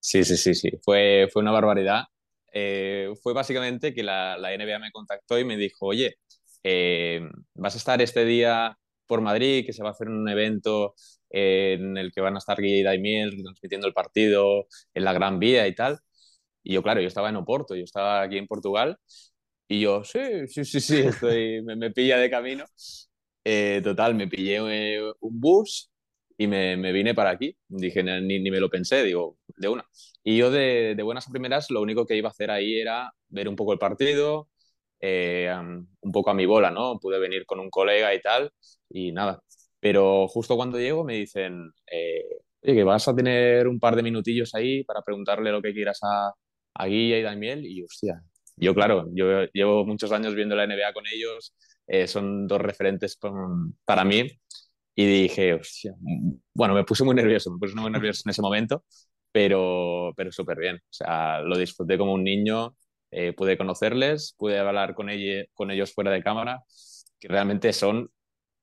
Sí, 0.00 0.22
sí, 0.24 0.36
sí, 0.36 0.54
sí. 0.54 0.70
Fue, 0.82 1.28
fue 1.32 1.40
una 1.40 1.52
barbaridad. 1.52 2.04
Eh, 2.52 3.10
fue 3.22 3.32
básicamente 3.32 3.94
que 3.94 4.02
la, 4.02 4.36
la, 4.36 4.52
NBA 4.52 4.78
me 4.78 4.92
contactó 4.92 5.38
y 5.38 5.44
me 5.44 5.56
dijo, 5.56 5.86
oye, 5.86 6.16
eh, 6.62 7.22
vas 7.54 7.74
a 7.74 7.78
estar 7.78 8.02
este 8.02 8.24
día 8.26 8.78
por 9.06 9.22
Madrid, 9.22 9.64
que 9.64 9.72
se 9.72 9.82
va 9.82 9.88
a 9.90 9.92
hacer 9.92 10.08
un 10.08 10.28
evento 10.28 10.94
en 11.30 11.96
el 11.96 12.12
que 12.12 12.20
van 12.20 12.36
a 12.36 12.38
estar 12.38 12.60
Guille 12.60 12.78
y 12.78 12.82
Daimiel 12.82 13.42
transmitiendo 13.42 13.86
el 13.86 13.92
partido 13.92 14.66
en 14.94 15.04
la 15.04 15.12
Gran 15.12 15.38
Vía 15.38 15.66
y 15.66 15.74
tal. 15.74 15.98
Y 16.64 16.74
yo, 16.74 16.82
claro, 16.82 17.00
yo 17.00 17.08
estaba 17.08 17.28
en 17.28 17.36
Oporto, 17.36 17.76
yo 17.76 17.84
estaba 17.84 18.22
aquí 18.22 18.38
en 18.38 18.46
Portugal, 18.48 18.98
y 19.68 19.80
yo, 19.80 20.04
sí, 20.04 20.20
sí, 20.48 20.64
sí, 20.64 20.80
sí, 20.80 20.98
estoy, 20.98 21.62
me, 21.62 21.76
me 21.76 21.90
pilla 21.90 22.18
de 22.18 22.30
camino. 22.30 22.64
Eh, 23.44 23.80
total, 23.84 24.14
me 24.14 24.28
pillé 24.28 24.58
eh, 24.70 25.12
un 25.20 25.40
bus 25.40 25.90
y 26.38 26.46
me, 26.46 26.76
me, 26.76 26.92
vine 26.92 27.14
para 27.14 27.30
aquí. 27.30 27.56
Dije, 27.68 28.02
ni, 28.02 28.40
ni, 28.40 28.50
me 28.50 28.60
lo 28.60 28.70
pensé, 28.70 29.02
digo, 29.04 29.38
de 29.56 29.68
una. 29.68 29.84
Y 30.22 30.36
yo 30.38 30.50
de, 30.50 30.94
de, 30.96 31.02
buenas 31.02 31.28
a 31.28 31.30
primeras 31.30 31.70
lo 31.70 31.82
único 31.82 32.06
que 32.06 32.16
iba 32.16 32.28
a 32.28 32.32
hacer 32.32 32.50
ahí 32.50 32.78
era 32.80 33.12
ver 33.28 33.48
un 33.48 33.56
poco 33.56 33.72
el 33.72 33.78
partido, 33.78 34.48
eh, 35.00 35.52
un 36.00 36.12
poco 36.12 36.30
a 36.30 36.34
mi 36.34 36.46
bola, 36.46 36.70
¿no? 36.70 36.98
Pude 36.98 37.18
venir 37.18 37.44
con 37.46 37.60
un 37.60 37.70
colega 37.70 38.14
y 38.14 38.20
tal, 38.20 38.50
y 38.88 39.12
nada. 39.12 39.42
Pero 39.80 40.28
justo 40.28 40.56
cuando 40.56 40.78
llego 40.78 41.04
me 41.04 41.14
dicen, 41.14 41.72
eh, 41.90 42.24
oye, 42.62 42.74
que 42.74 42.84
vas 42.84 43.06
a 43.08 43.14
tener 43.14 43.68
un 43.68 43.78
par 43.80 43.96
de 43.96 44.02
minutillos 44.02 44.54
ahí 44.54 44.84
para 44.84 45.02
preguntarle 45.02 45.52
lo 45.52 45.62
que 45.62 45.74
quieras 45.74 46.00
a, 46.02 46.32
a 46.74 46.86
Guilla 46.86 47.18
y 47.18 47.22
Damiel 47.22 47.66
y 47.66 47.82
hostia, 47.84 48.22
yo 48.56 48.74
claro, 48.74 49.06
yo 49.12 49.44
llevo 49.52 49.84
muchos 49.86 50.12
años 50.12 50.34
viendo 50.34 50.54
la 50.56 50.64
NBA 50.64 50.92
con 50.92 51.04
ellos, 51.12 51.54
eh, 51.86 52.06
son 52.06 52.46
dos 52.46 52.60
referentes 52.60 53.18
para 53.84 54.04
mí 54.04 54.26
y 54.94 55.06
dije, 55.06 55.54
hostia, 55.54 55.94
bueno, 56.54 56.74
me 56.74 56.84
puse 56.84 57.04
muy 57.04 57.14
nervioso, 57.14 57.50
me 57.52 57.58
puse 57.58 57.74
muy 57.74 57.90
nervioso 57.90 58.22
en 58.26 58.30
ese 58.30 58.42
momento, 58.42 58.84
pero, 59.32 60.12
pero 60.16 60.30
súper 60.32 60.58
bien, 60.58 60.76
o 60.76 60.92
sea, 60.92 61.40
lo 61.40 61.58
disfruté 61.58 61.98
como 61.98 62.14
un 62.14 62.24
niño, 62.24 62.76
eh, 63.10 63.32
pude 63.32 63.58
conocerles, 63.58 64.34
pude 64.38 64.58
hablar 64.58 64.94
con, 64.94 65.08
con 65.54 65.70
ellos 65.70 65.92
fuera 65.92 66.10
de 66.12 66.22
cámara, 66.22 66.62
que 67.18 67.28
realmente 67.28 67.72
son 67.72 68.08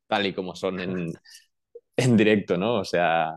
tal 0.07 0.25
y 0.27 0.33
como 0.33 0.55
son 0.55 0.79
en, 0.79 1.13
en 1.97 2.17
directo, 2.17 2.57
¿no? 2.57 2.75
O 2.79 2.85
sea, 2.85 3.33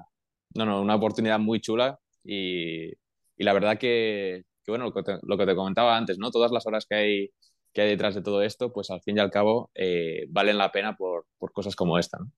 no, 0.54 0.64
no, 0.66 0.80
una 0.82 0.96
oportunidad 0.96 1.38
muy 1.38 1.60
chula 1.60 1.98
y, 2.24 2.90
y 2.90 3.44
la 3.44 3.52
verdad 3.52 3.78
que, 3.78 4.44
que 4.64 4.72
bueno, 4.72 4.87
lo 4.87 4.92
que, 4.92 5.03
te, 5.03 5.18
lo 5.22 5.37
que, 5.37 5.46
te, 5.46 5.55
comentaba 5.55 5.96
antes, 5.96 6.18
¿no? 6.18 6.31
Todas 6.31 6.50
las 6.50 6.66
horas 6.66 6.87
que 6.87 6.94
hay, 6.94 7.31
que 7.72 7.83
hay 7.83 7.88
detrás 7.90 8.14
de 8.14 8.22
todo 8.22 8.42
esto, 8.42 8.72
pues 8.72 8.90
al 8.90 9.03
fin 9.03 9.16
y 9.18 9.20
al 9.20 9.31
cabo 9.31 9.70
eh, 9.74 10.27
valen 10.29 10.59
la 10.59 10.72
pena 10.72 10.96
por, 10.96 11.27
por 11.38 11.53
cosas 11.53 11.77
como 11.77 11.98
esta, 11.98 12.18
¿no? 12.18 12.31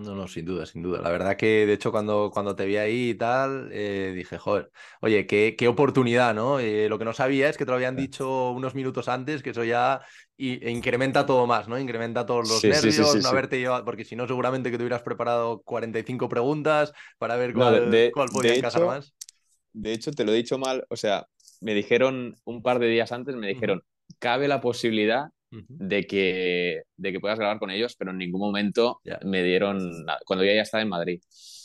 No, 0.00 0.14
no, 0.14 0.28
sin 0.28 0.46
duda, 0.46 0.64
sin 0.64 0.82
duda. 0.82 1.02
La 1.02 1.10
verdad 1.10 1.36
que, 1.36 1.66
de 1.66 1.74
hecho, 1.74 1.92
cuando, 1.92 2.30
cuando 2.32 2.56
te 2.56 2.64
vi 2.64 2.78
ahí 2.78 3.10
y 3.10 3.14
tal, 3.14 3.68
eh, 3.70 4.12
dije, 4.14 4.38
joder, 4.38 4.70
oye, 5.02 5.26
qué, 5.26 5.56
qué 5.58 5.68
oportunidad, 5.68 6.34
¿no? 6.34 6.58
Eh, 6.58 6.88
lo 6.88 6.98
que 6.98 7.04
no 7.04 7.12
sabía 7.12 7.50
es 7.50 7.58
que 7.58 7.66
te 7.66 7.70
lo 7.70 7.74
habían 7.74 7.96
dicho 7.96 8.50
unos 8.52 8.74
minutos 8.74 9.08
antes, 9.08 9.42
que 9.42 9.50
eso 9.50 9.62
ya 9.62 10.00
y, 10.38 10.64
e 10.66 10.70
incrementa 10.70 11.26
todo 11.26 11.46
más, 11.46 11.68
¿no? 11.68 11.78
Incrementa 11.78 12.24
todos 12.24 12.48
los 12.48 12.60
sí, 12.60 12.68
nervios, 12.68 13.12
sí, 13.12 13.18
no 13.18 13.28
haberte 13.28 13.58
llevado, 13.58 13.84
porque 13.84 14.06
si 14.06 14.16
no, 14.16 14.26
seguramente 14.26 14.70
que 14.70 14.78
te 14.78 14.84
hubieras 14.84 15.02
preparado 15.02 15.60
45 15.62 16.30
preguntas 16.30 16.94
para 17.18 17.36
ver 17.36 17.52
cuál, 17.52 17.84
no, 17.84 17.90
de, 17.90 18.10
cuál 18.10 18.30
podía 18.30 18.54
encajar 18.54 18.80
hecho, 18.80 18.90
más. 18.90 19.14
De 19.74 19.92
hecho, 19.92 20.12
te 20.12 20.24
lo 20.24 20.32
he 20.32 20.36
dicho 20.36 20.56
mal, 20.56 20.82
o 20.88 20.96
sea, 20.96 21.26
me 21.60 21.74
dijeron 21.74 22.36
un 22.44 22.62
par 22.62 22.78
de 22.78 22.88
días 22.88 23.12
antes, 23.12 23.36
me 23.36 23.48
dijeron, 23.48 23.78
uh 23.78 23.82
-huh. 23.82 24.16
cabe 24.18 24.48
la 24.48 24.60
posibilidad 24.60 25.26
uh 25.52 25.56
-huh. 25.58 25.66
de, 25.68 26.06
que, 26.06 26.82
de 26.96 27.12
que 27.12 27.20
puedas 27.20 27.38
grabar 27.38 27.58
con 27.58 27.70
ellos, 27.70 27.96
pero 27.96 28.10
en 28.10 28.18
ningún 28.18 28.40
momento 28.40 29.00
yeah. 29.04 29.20
me 29.24 29.42
dieron, 29.42 30.04
nada, 30.04 30.18
cuando 30.26 30.44
yo 30.44 30.52
ya 30.52 30.62
estaba 30.62 30.82
en 30.82 30.88
Madrid. 30.88 31.20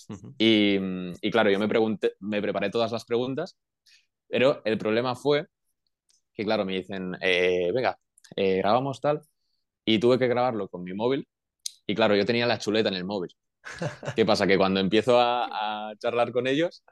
Uh 0.10 0.13
-huh. 0.13 0.36
y, 0.38 1.27
y, 1.27 1.31
claro, 1.31 1.49
yo 1.49 1.60
me, 1.60 1.67
pregunté, 1.67 2.13
me 2.19 2.41
preparé 2.41 2.69
todas 2.69 2.91
las 2.91 3.05
preguntas, 3.05 3.58
pero 4.27 4.62
el 4.65 4.77
problema 4.77 5.15
fue 5.15 5.47
que, 6.34 6.43
claro, 6.45 6.65
me 6.65 6.73
dicen, 6.75 7.15
eh, 7.21 7.71
venga, 7.73 7.97
eh, 8.36 8.58
grabamos 8.58 8.99
tal, 9.01 9.21
y 9.86 9.99
tuve 9.99 10.19
que 10.19 10.27
grabarlo 10.27 10.67
con 10.69 10.84
mi 10.84 10.93
móvil, 10.93 11.27
y 11.88 11.95
claro, 11.95 12.15
yo 12.15 12.25
tenía 12.25 12.45
la 12.47 12.60
chuleta 12.60 12.89
en 12.89 12.95
el 12.95 13.05
móvil. 13.05 13.31
¿Qué 14.15 14.25
pasa? 14.25 14.47
Que 14.47 14.58
cuando 14.58 14.79
empiezo 14.79 15.19
a, 15.19 15.89
a 15.89 15.95
charlar 15.97 16.31
con 16.31 16.47
ellos, 16.47 16.84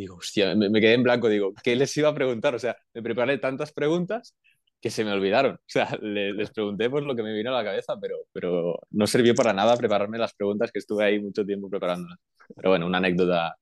digo, 0.00 0.16
hostia, 0.16 0.54
me, 0.54 0.70
me, 0.70 0.80
quedé 0.80 0.94
en 0.94 1.02
blanco, 1.02 1.28
digo, 1.28 1.52
¿qué 1.62 1.76
les 1.76 1.94
iba 1.96 2.08
a 2.08 2.14
preguntar? 2.14 2.54
O 2.54 2.58
sea, 2.58 2.76
me 2.94 3.02
preparé 3.02 3.38
tantas 3.38 3.72
preguntas 3.72 4.34
que 4.80 4.90
se 4.90 5.04
me 5.04 5.12
olvidaron. 5.12 5.54
O 5.56 5.58
sea, 5.66 5.96
les, 6.00 6.34
les 6.34 6.50
pregunté 6.50 6.88
pues 6.88 7.04
lo 7.04 7.14
que 7.14 7.22
me 7.22 7.34
vino 7.34 7.50
a 7.50 7.62
la 7.62 7.64
cabeza, 7.64 7.94
pero, 8.00 8.16
pero 8.32 8.80
no 8.90 9.06
sirvió 9.06 9.34
para 9.34 9.52
nada 9.52 9.76
prepararme 9.76 10.18
las 10.18 10.34
preguntas 10.34 10.72
que 10.72 10.78
estuve 10.78 11.04
ahí 11.04 11.20
mucho 11.20 11.44
tiempo 11.44 11.68
preparándolas. 11.68 12.18
Pero 12.56 12.70
bueno, 12.70 12.86
una 12.86 12.98
anécdota 12.98 13.56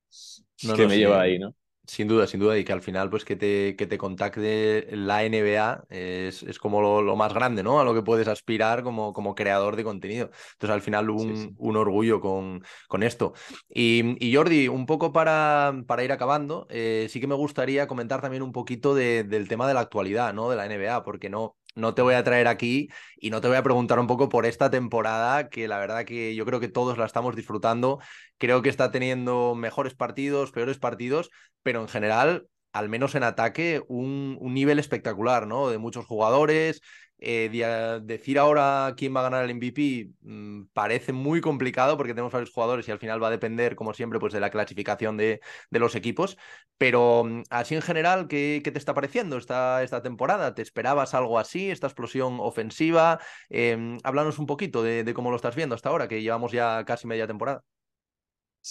no, 0.63 0.75
que 0.75 0.83
no, 0.83 0.87
me 0.87 0.93
sí. 0.95 0.99
lleva 1.01 1.21
ahí, 1.21 1.37
¿no? 1.37 1.53
Sin 1.89 2.07
duda, 2.07 2.27
sin 2.27 2.39
duda, 2.39 2.55
y 2.55 2.63
que 2.63 2.71
al 2.71 2.83
final, 2.83 3.09
pues 3.09 3.25
que 3.25 3.35
te, 3.35 3.75
que 3.75 3.87
te 3.87 3.97
contacte 3.97 4.87
la 4.91 5.23
NBA 5.23 5.85
es, 5.89 6.43
es 6.43 6.59
como 6.59 6.81
lo, 6.81 7.01
lo, 7.01 7.15
más 7.15 7.33
grande, 7.33 7.63
¿no? 7.63 7.79
A 7.79 7.83
lo 7.83 7.95
que 7.95 8.03
puedes 8.03 8.27
aspirar 8.27 8.83
como, 8.83 9.11
como 9.11 9.33
creador 9.33 9.75
de 9.75 9.83
contenido. 9.83 10.29
Entonces, 10.53 10.69
al 10.75 10.81
final, 10.83 11.09
un, 11.09 11.35
sí, 11.35 11.43
sí. 11.45 11.55
un 11.57 11.77
orgullo 11.77 12.21
con, 12.21 12.63
con 12.87 13.01
esto. 13.01 13.33
Y, 13.69 14.23
y, 14.23 14.35
Jordi, 14.35 14.67
un 14.67 14.85
poco 14.85 15.11
para, 15.11 15.73
para 15.87 16.03
ir 16.03 16.11
acabando, 16.11 16.67
eh, 16.69 17.07
sí 17.09 17.19
que 17.19 17.25
me 17.25 17.33
gustaría 17.33 17.87
comentar 17.87 18.21
también 18.21 18.43
un 18.43 18.51
poquito 18.51 18.93
de, 18.93 19.23
del 19.23 19.47
tema 19.47 19.67
de 19.67 19.73
la 19.73 19.79
actualidad, 19.79 20.31
¿no? 20.31 20.47
De 20.47 20.57
la 20.57 20.67
NBA, 20.67 21.01
porque 21.03 21.31
no, 21.31 21.57
no 21.79 21.93
te 21.93 22.01
voy 22.01 22.13
a 22.15 22.23
traer 22.23 22.47
aquí 22.47 22.89
y 23.17 23.29
no 23.29 23.41
te 23.41 23.47
voy 23.47 23.57
a 23.57 23.63
preguntar 23.63 23.99
un 23.99 24.07
poco 24.07 24.29
por 24.29 24.45
esta 24.45 24.69
temporada, 24.69 25.49
que 25.49 25.67
la 25.67 25.79
verdad 25.79 26.05
que 26.05 26.35
yo 26.35 26.45
creo 26.45 26.59
que 26.59 26.67
todos 26.67 26.97
la 26.97 27.05
estamos 27.05 27.35
disfrutando. 27.35 27.99
Creo 28.37 28.61
que 28.61 28.69
está 28.69 28.91
teniendo 28.91 29.55
mejores 29.55 29.95
partidos, 29.95 30.51
peores 30.51 30.77
partidos, 30.77 31.29
pero 31.63 31.81
en 31.81 31.87
general 31.87 32.47
al 32.73 32.89
menos 32.89 33.15
en 33.15 33.23
ataque, 33.23 33.81
un, 33.87 34.37
nivel 34.53 34.79
espectacular, 34.79 35.47
¿no? 35.47 35.69
De 35.69 35.77
muchos 35.77 36.05
jugadores, 36.05 36.81
eh, 37.21 37.99
decir 38.03 38.39
ahora 38.39 38.93
quién 38.95 39.13
va 39.13 39.19
a 39.19 39.23
ganar 39.23 39.43
el 39.43 39.51
MVP 39.51 40.11
mm, 40.21 40.67
parece 40.71 41.11
muy 41.11 41.41
complicado 41.41 41.97
porque 41.97 42.13
tenemos 42.13 42.31
varios 42.31 42.51
jugadores 42.51 42.87
y 42.87 42.91
al 42.91 42.99
final 42.99 43.21
va 43.21 43.27
a 43.27 43.31
depender, 43.31 43.75
como 43.75 43.93
siempre, 43.93 44.19
pues 44.19 44.31
de 44.33 44.39
la 44.39 44.49
clasificación 44.49 45.17
de, 45.17 45.41
los 45.71 45.95
equipos. 45.95 46.37
Pero 46.77 47.23
mm, 47.25 47.43
así 47.49 47.75
en 47.75 47.81
general, 47.81 48.27
¿qué, 48.27 48.61
te 48.63 48.77
está 48.77 48.93
pareciendo 48.93 49.37
esta, 49.37 49.83
esta, 49.83 50.01
temporada? 50.01 50.55
¿Te 50.55 50.61
esperabas 50.61 51.13
algo 51.13 51.39
así, 51.39 51.69
esta 51.69 51.87
explosión 51.87 52.37
ofensiva? 52.39 53.19
Eh, 53.49 53.97
háblanos 54.03 54.39
un 54.39 54.45
poquito 54.45 54.83
de, 54.83 55.13
cómo 55.13 55.31
lo 55.31 55.35
estás 55.35 55.55
viendo 55.55 55.75
hasta 55.75 55.89
ahora, 55.89 56.07
que 56.07 56.21
llevamos 56.21 56.51
ya 56.51 56.85
casi 56.85 57.07
media 57.07 57.27
temporada. 57.27 57.63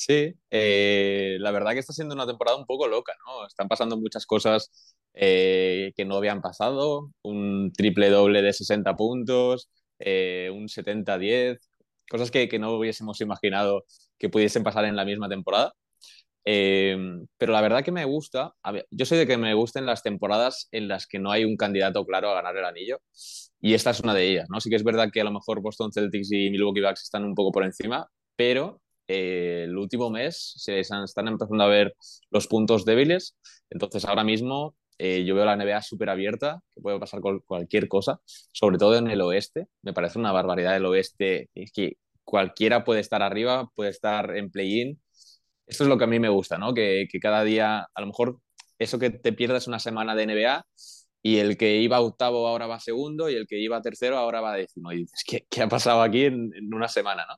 Sí, 0.01 0.33
eh, 0.51 1.39
la 1.41 1.51
verdad 1.51 1.73
que 1.73 1.81
está 1.81 1.93
siendo 1.93 2.15
una 2.15 2.25
temporada 2.27 2.57
un 2.57 2.67
poco 2.67 2.87
loca, 2.87 3.15
¿no? 3.27 3.45
Están 3.45 3.67
pasando 3.67 3.97
muchas 3.99 4.27
cosas 4.27 4.95
eh, 5.13 5.93
que 5.97 6.05
no 6.05 6.17
habían 6.17 6.41
pasado, 6.41 7.11
un 7.23 7.73
triple 7.77 8.09
doble 8.09 8.41
de 8.41 8.53
60 8.53 8.95
puntos, 8.95 9.69
eh, 9.99 10.51
un 10.55 10.69
70-10, 10.69 11.59
cosas 12.09 12.31
que, 12.31 12.49
no 12.61 12.75
hubiésemos 12.75 13.21
imaginado 13.21 13.85
que 14.19 14.29
pudiesen 14.29 14.63
pasar 14.63 14.85
en 14.85 14.95
la 14.95 15.05
misma 15.05 15.29
temporada. 15.29 15.75
Eh, 16.45 16.97
pero 17.37 17.53
la 17.53 17.61
verdad 17.61 17.85
que 17.85 17.93
me 17.93 18.05
gusta, 18.05 18.55
yo 18.91 19.05
soy 19.07 19.19
de 19.19 19.27
que 19.27 19.37
me 19.37 19.55
gusten 19.55 19.87
las 19.87 20.03
temporadas 20.05 20.69
en 20.73 20.89
las 20.89 21.07
que 21.09 21.19
no 21.19 21.33
hay 21.33 21.45
un 21.45 21.57
candidato 21.57 22.07
claro 22.07 22.31
a 22.31 22.35
ganar 22.35 22.57
el 22.57 22.65
anillo, 22.65 23.01
y 23.61 23.75
esta 23.75 23.91
es 23.91 24.01
una 24.01 24.15
de 24.15 24.29
ellas, 24.31 24.49
¿no? 24.51 24.61
Sí 24.61 24.71
que 24.71 24.77
es 24.77 24.85
verdad 24.85 25.11
que 25.13 25.21
a 25.21 25.25
lo 25.25 25.33
mejor 25.33 25.61
Boston 25.61 25.93
Celtics 25.93 26.31
y 26.33 26.51
Milwaukee 26.51 26.83
Bucks 26.83 27.03
están 27.03 27.25
un 27.25 27.35
poco 27.35 27.53
por 27.53 27.65
encima, 27.65 28.09
pero 28.37 28.81
el 29.09 29.77
último 29.77 30.11
mes 30.11 30.55
se 30.57 30.81
están 30.81 31.29
empezando 31.29 31.65
a 31.65 31.69
ver 31.69 31.95
los 32.31 32.47
puntos 32.47 32.85
débiles, 32.85 33.37
entonces 33.71 34.05
ahora 34.05 34.23
mismo 34.23 34.77
eh, 34.99 35.25
yo 35.25 35.35
veo 35.35 35.45
la 35.45 35.57
NBA 35.57 35.81
súper 35.83 36.11
abierta, 36.11 36.61
que 36.75 36.81
puede 36.81 36.99
pasar 36.99 37.21
con 37.21 37.41
cualquier 37.41 37.89
cosa, 37.89 38.21
sobre 38.25 38.79
todo 38.79 38.97
en 38.97 39.09
el 39.09 39.21
oeste. 39.21 39.69
Me 39.83 39.93
parece 39.93 40.19
una 40.19 40.33
barbaridad 40.33 40.77
el 40.77 40.87
oeste. 40.87 41.51
Es 41.55 41.73
que 41.73 41.95
cualquiera 42.25 42.85
puede 42.85 43.01
estar 43.01 43.23
arriba, 43.23 43.71
puede 43.75 43.91
estar 43.91 44.37
en 44.37 44.51
play-in. 44.51 45.01
Esto 45.67 45.85
es 45.85 45.89
lo 45.89 45.99
que 45.99 46.05
a 46.05 46.07
mí 46.09 46.19
me 46.19 46.29
gusta, 46.29 46.59
¿no? 46.59 46.75
Que, 46.75 47.07
cada 47.21 47.45
día, 47.45 47.89
a 47.95 48.01
lo 48.01 48.07
mejor, 48.09 48.41
eso 48.79 48.99
que 48.99 49.11
te 49.11 49.33
pierdas 49.33 49.69
una 49.69 49.79
semana 49.79 50.15
de 50.15 50.27
NBA 50.27 50.67
y 51.23 51.39
el 51.39 51.57
que 51.59 51.77
iba 51.77 52.01
octavo 52.01 52.47
ahora 52.47 52.67
va 52.67 52.81
segundo 52.81 53.29
y 53.31 53.35
el 53.35 53.47
que 53.47 53.59
iba 53.59 53.83
tercero 53.83 54.19
ahora 54.19 54.41
va 54.41 54.55
décimo. 54.55 54.93
Y 54.93 54.99
dices, 54.99 55.25
¿qué, 55.27 55.47
qué 55.51 55.63
ha 55.63 55.69
pasado 55.69 56.03
aquí 56.03 56.25
en, 56.25 56.53
una 56.75 56.89
semana, 56.89 57.27
no? 57.29 57.37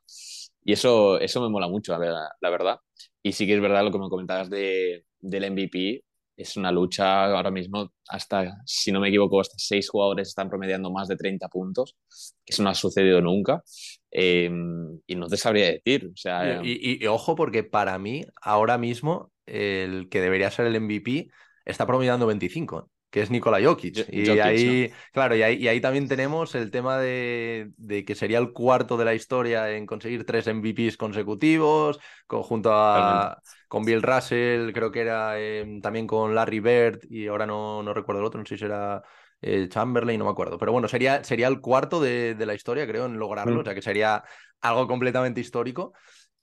Y 0.65 0.73
eso, 0.73 1.19
eso 1.21 1.41
me 1.41 1.49
mola 1.49 1.69
mucho, 1.69 1.97
la, 1.99 2.31
la 2.41 2.51
verdad. 2.51 2.79
Y 3.23 3.33
sí 3.33 3.47
que 3.47 3.55
es 3.55 3.61
verdad 3.61 3.85
lo 3.85 3.91
que 3.91 3.99
me 3.99 4.09
comentabas 4.09 4.51
de, 4.51 5.05
del 5.21 5.51
MVP 5.53 6.05
es 6.41 6.57
una 6.57 6.73
lucha 6.73 7.27
ahora 7.27 7.51
mismo, 7.51 7.93
hasta, 8.09 8.57
si 8.65 8.91
no 8.93 9.01
me 9.01 9.09
equivoco, 9.09 9.41
hasta 9.41 9.57
seis 9.59 9.91
jugadores 9.91 10.29
están 10.29 10.49
promediando 10.49 10.91
más 10.91 11.07
de 11.09 11.17
30 11.17 11.49
puntos, 11.49 11.97
que 12.45 12.55
eso 12.55 12.63
no 12.63 12.71
ha 12.71 12.75
sucedido 12.75 13.21
nunca. 13.21 13.63
Em, 14.11 14.99
y 15.07 15.17
no 15.17 15.27
te 15.27 15.37
sabría 15.37 15.67
decir. 15.71 16.11
O 16.13 16.17
sea, 16.17 16.61
y, 16.65 17.07
ojo, 17.07 17.37
porque 17.37 17.63
para 17.63 17.99
mí, 17.99 18.25
ahora 18.41 18.79
mismo, 18.79 19.33
el 19.47 20.09
que 20.09 20.21
debería 20.21 20.51
ser 20.51 20.67
el 20.67 20.81
MVP 20.81 21.29
está 21.65 21.87
promediando 21.87 22.27
25 22.27 22.91
que 23.11 23.23
es 23.23 23.31
Nikola 23.31 23.63
Jokic. 23.63 24.07
y 24.11 24.29
ahí, 24.39 24.93
claro, 25.13 25.35
y 25.35 25.43
ahí, 25.43 25.57
y 25.57 25.69
ahí, 25.69 25.81
también 25.81 26.09
tenemos 26.09 26.55
el 26.55 26.71
tema 26.71 26.99
de, 26.99 27.73
de, 27.77 28.05
que 28.05 28.15
sería 28.15 28.39
el 28.39 28.53
cuarto 28.53 28.97
de 28.97 29.05
la 29.05 29.15
historia 29.15 29.71
en 29.71 29.85
conseguir 29.85 30.25
tres 30.25 30.47
MVPs 30.47 30.97
consecutivos, 30.97 31.99
junto 32.27 32.71
a 32.73 33.43
con 33.69 33.85
Bill 33.85 34.03
Russell, 34.03 34.73
creo 34.73 34.91
que 34.91 35.01
era 35.01 35.39
em, 35.41 35.81
también 35.81 36.07
con 36.07 36.35
Larry 36.35 36.61
Bird, 36.61 37.01
y 37.09 37.27
ahora 37.27 37.47
no, 37.47 37.83
no 37.83 37.95
recuerdo 37.95 38.21
el 38.21 38.27
otro, 38.27 38.41
no 38.41 38.47
sé 38.47 38.59
si 38.59 38.65
era 38.65 39.03
eh, 39.43 39.69
Chamberlain, 39.69 40.19
no 40.19 40.25
me 40.25 40.31
acuerdo. 40.31 40.59
Pero 40.59 40.73
bueno, 40.73 40.89
sería, 40.89 41.25
sería 41.25 41.49
el 41.49 41.61
cuarto 41.61 42.01
de, 42.01 42.35
de 42.35 42.47
la 42.47 42.55
historia, 42.55 42.87
creo, 42.87 43.07
en 43.07 43.19
lograrlo, 43.19 43.57
mm. 43.57 43.61
o 43.61 43.65
sea 43.65 43.75
que 43.75 43.83
sería 43.83 44.25
algo 44.61 44.87
completamente 44.87 45.41
histórico. 45.41 45.93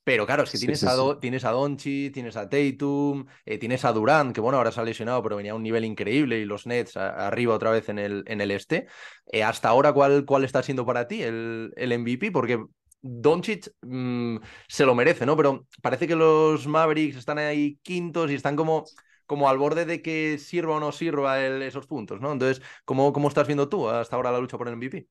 Pero 0.08 0.26
claro, 0.26 0.44
es 0.44 0.52
que 0.54 0.58
tienes, 0.58 0.86
a 0.86 1.20
tienes 1.20 1.44
a 1.44 1.52
Donchi, 1.52 2.12
tienes 2.12 2.38
a 2.38 2.48
Tatum, 2.48 3.26
eh, 3.46 3.58
tienes 3.58 3.84
a 3.84 3.92
Durant, 3.92 4.34
que 4.34 4.40
bueno, 4.40 4.58
ahora 4.58 4.72
se 4.72 4.80
ha 4.80 4.84
lesionado, 4.86 5.22
pero 5.22 5.36
venía 5.36 5.52
a 5.52 5.56
un 5.56 5.64
nivel 5.64 5.84
increíble 5.84 6.40
y 6.40 6.46
los 6.46 6.66
Nets 6.66 6.96
arriba 6.96 7.54
otra 7.54 7.72
vez 7.72 7.90
en 7.90 8.00
el, 8.00 8.24
en 8.26 8.40
el 8.40 8.52
este. 8.52 8.88
Eh, 9.34 9.44
hasta 9.44 9.68
ahora, 9.68 9.92
¿cuál, 9.92 10.24
¿cuál 10.24 10.46
está 10.46 10.64
siendo 10.64 10.86
para 10.86 11.10
ti 11.10 11.24
el, 11.24 11.74
el 11.76 11.92
MVP? 11.92 12.32
Porque 12.32 12.64
Doncic 13.02 13.70
mm, 13.82 14.38
se 14.70 14.86
lo 14.86 14.96
merece, 14.96 15.26
¿no? 15.26 15.36
Pero 15.36 15.68
parece 15.82 16.08
que 16.08 16.16
los 16.16 16.68
Mavericks 16.68 17.18
están 17.18 17.38
ahí 17.40 17.78
quintos 17.84 18.32
y 18.32 18.36
están 18.36 18.56
como, 18.56 18.86
como 19.26 19.50
al 19.50 19.58
borde 19.58 19.84
de 19.84 20.02
que 20.02 20.38
sirva 20.38 20.76
o 20.78 20.80
no 20.80 20.94
sirva 20.94 21.46
esos 21.46 21.86
puntos, 21.86 22.22
¿no? 22.22 22.32
Entonces, 22.32 22.64
¿cómo, 22.86 23.12
¿cómo 23.12 23.28
estás 23.28 23.46
viendo 23.46 23.68
tú 23.68 23.90
hasta 23.90 24.16
ahora 24.16 24.32
la 24.32 24.40
lucha 24.40 24.58
por 24.58 24.70
el 24.70 24.76
MVP? 24.76 25.06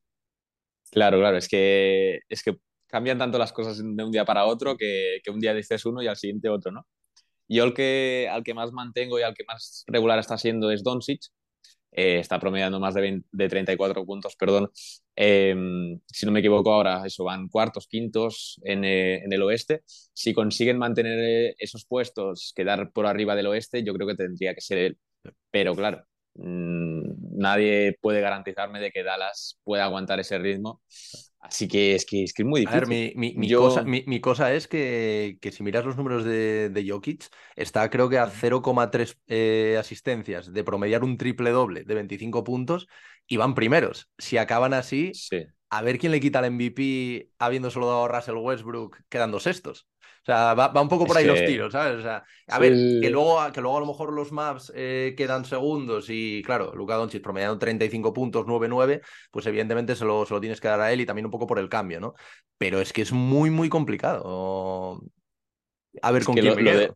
Claro, 0.91 1.19
claro, 1.19 1.37
es 1.37 1.49
que, 1.49 2.21
es 2.31 2.43
que 2.43 2.57
cambian 2.87 3.19
tanto 3.19 3.39
las 3.39 3.53
cosas 3.53 3.79
de 3.79 4.05
un 4.05 4.13
día 4.13 4.25
para 4.25 4.47
otro 4.47 4.77
que, 4.77 5.21
que 5.25 5.31
un 5.31 5.41
día 5.41 5.55
dices 5.55 5.85
uno 5.87 6.03
y 6.03 6.07
al 6.07 6.17
siguiente 6.17 6.49
otro, 6.49 6.73
¿no? 6.73 6.87
Yo 7.49 7.65
el 7.65 7.75
que, 7.75 8.29
al 8.31 8.43
que 8.43 8.55
más 8.55 8.73
mantengo 8.73 9.19
y 9.19 9.23
al 9.23 9.35
que 9.35 9.45
más 9.45 9.85
regular 9.87 10.19
está 10.19 10.39
siendo 10.39 10.71
es 10.71 10.83
Doncic. 10.83 11.23
Eh, 11.93 12.19
está 12.19 12.39
promediando 12.39 12.79
más 12.79 12.95
de, 12.95 13.23
de 13.33 13.49
34 13.49 14.05
puntos, 14.05 14.37
perdón. 14.37 14.71
Em, 15.15 15.99
si 16.07 16.27
no 16.27 16.33
me 16.33 16.41
equivoco 16.41 16.73
ahora, 16.73 17.03
eso 17.07 17.25
van 17.25 17.49
cuartos, 17.49 17.87
quintos 17.89 18.61
en, 18.65 18.85
eh, 18.85 19.25
en, 19.25 19.33
el 19.33 19.43
oeste. 19.43 19.83
Si 20.13 20.35
consiguen 20.35 20.77
mantener 20.79 21.19
eh, 21.19 21.55
esos 21.59 21.87
puestos, 21.87 22.53
quedar 22.55 22.93
por 22.93 23.07
arriba 23.07 23.35
del 23.35 23.47
oeste, 23.47 23.83
yo 23.83 23.95
creo 23.95 24.07
que 24.07 24.15
tendría 24.15 24.55
que 24.55 24.61
ser 24.61 24.79
él. 24.79 24.99
Pero 25.51 25.75
claro, 25.75 26.05
mmm, 26.35 27.39
nadie 27.39 27.97
puede 28.01 28.21
garantizarme 28.21 28.81
de 28.81 28.91
que 28.91 29.03
Dallas 29.03 29.59
pueda 29.65 29.85
aguantar 29.85 30.21
ese 30.21 30.39
ritmo. 30.39 30.83
Así 31.49 31.69
que 31.69 31.95
es 31.95 32.05
que 32.05 32.25
es, 32.25 32.33
que 32.33 32.43
es 32.43 32.49
muy 32.49 32.61
difícil. 32.61 32.85
A 32.85 32.87
ver, 32.87 33.15
mi, 33.15 33.35
mi, 33.35 33.53
cosa, 33.53 33.83
mi, 33.83 34.21
cosa, 34.21 34.53
es 34.53 34.67
que, 34.67 35.39
que, 35.41 35.53
si 35.53 35.63
miras 35.63 35.85
los 35.85 35.97
números 35.97 36.25
de, 36.25 36.71
de 36.71 36.89
Jokic, 36.89 37.29
está 37.55 37.89
creo 37.89 38.09
que 38.09 38.19
a 38.19 38.29
0,3 38.29 39.17
eh, 39.29 39.77
asistencias 39.79 40.53
de 40.53 40.65
promediar 40.65 41.05
un 41.05 41.17
triple 41.17 41.51
doble 41.51 41.85
de 41.85 41.95
25 41.95 42.45
puntos 42.45 42.89
y 43.27 43.37
van 43.37 43.55
primeros. 43.55 44.11
Si 44.19 44.39
acaban 44.39 44.75
así, 44.75 45.13
a 45.71 45.83
ver 45.83 45.99
quién 45.99 46.13
le 46.13 46.21
quita 46.21 46.41
el 46.41 46.53
MVP 46.53 47.31
habiendo 47.39 47.71
solo 47.71 47.87
dado 47.87 48.05
a 48.05 48.09
Russell 48.09 48.37
Westbrook 48.37 48.99
quedando 49.09 49.41
sextos. 49.41 49.87
O 50.27 50.33
sea, 50.33 50.55
va, 50.55 50.83
un 50.83 50.89
poco 50.89 51.07
por 51.07 51.17
ahí 51.17 51.25
los 51.25 51.45
tiros, 51.45 51.73
¿sabes? 51.73 51.99
O 51.99 52.03
sea, 52.03 52.25
a 52.49 52.59
ver, 52.59 52.73
que 53.01 53.11
luego, 53.11 53.39
que 53.53 53.61
luego 53.61 53.77
a 53.77 53.81
lo 53.81 53.87
mejor 53.87 54.13
los 54.13 54.33
maps 54.33 54.73
eh, 54.75 55.15
quedan 55.17 55.45
segundos 55.45 56.11
y, 56.11 56.43
claro, 56.43 56.75
Luka 56.75 56.97
Doncic 56.97 57.23
promediando 57.23 57.61
35 57.61 58.13
puntos, 58.13 58.45
9-9, 58.45 59.03
pues 59.31 59.47
evidentemente 59.47 59.95
se 59.95 60.05
lo, 60.05 60.27
se 60.27 60.35
lo, 60.35 60.41
tienes 60.41 60.61
que 60.61 60.67
dar 60.67 60.81
a 60.81 60.93
él 60.93 61.01
y 61.01 61.07
también 61.07 61.27
un 61.27 61.31
poco 61.31 61.47
por 61.47 61.61
el 61.61 61.69
cambio, 61.69 62.01
¿no? 62.01 62.15
Pero 62.59 62.81
es 62.81 62.93
que 62.93 63.03
es 63.03 63.13
muy, 63.13 63.51
muy 63.51 63.69
complicado. 63.69 65.01
A 66.03 66.11
ver 66.11 66.25
con 66.25 66.35
quién 66.35 66.47
lo, 66.47 66.57
me 66.57 66.65
quedo. 66.65 66.79
de, 66.81 66.93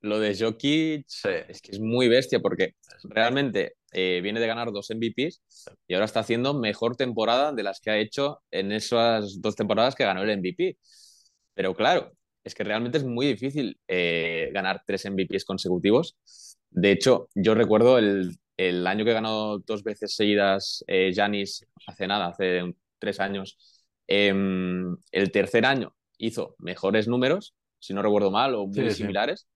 lo 0.00 0.18
de 0.18 0.36
Jokic 0.36 1.06
es 1.48 1.62
que 1.62 1.70
es 1.70 1.78
muy 1.78 2.08
bestia 2.08 2.40
porque 2.40 2.74
realmente 3.04 3.74
eh, 3.92 4.18
viene 4.24 4.40
de 4.40 4.46
ganar 4.48 4.72
dos 4.72 4.90
MVPs 4.90 5.40
y 5.86 5.94
ahora 5.94 6.06
está 6.06 6.18
haciendo 6.18 6.52
mejor 6.52 6.96
temporada 6.96 7.52
de 7.52 7.62
las 7.62 7.78
que 7.78 7.90
ha 7.90 7.98
hecho 7.98 8.42
en 8.50 8.72
esas 8.72 9.40
dos 9.40 9.54
temporadas 9.54 9.94
que 9.94 10.02
ganó 10.02 10.24
el 10.24 10.36
MVP. 10.36 10.78
Pero 11.54 11.74
claro, 11.74 12.12
es 12.46 12.54
que 12.54 12.62
realmente 12.62 12.98
es 12.98 13.04
muy 13.04 13.26
difícil 13.26 13.76
eh, 13.88 14.50
ganar 14.52 14.84
tres 14.86 15.04
MVPs 15.04 15.44
consecutivos. 15.44 16.16
De 16.70 16.92
hecho, 16.92 17.28
yo 17.34 17.56
recuerdo 17.56 17.98
el, 17.98 18.36
el 18.56 18.86
año 18.86 19.04
que 19.04 19.12
ganó 19.12 19.58
dos 19.58 19.82
veces 19.82 20.14
seguidas 20.14 20.84
Janis 21.12 21.62
eh, 21.62 21.66
hace 21.88 22.06
nada, 22.06 22.28
hace 22.28 22.72
tres 23.00 23.18
años. 23.18 23.58
Em, 24.06 24.96
el 25.10 25.32
tercer 25.32 25.66
año 25.66 25.96
hizo 26.18 26.54
mejores 26.60 27.08
números, 27.08 27.56
si 27.80 27.94
no 27.94 28.00
recuerdo 28.00 28.30
mal, 28.30 28.54
o 28.54 28.68
muy 28.68 28.92
similares. 28.92 29.48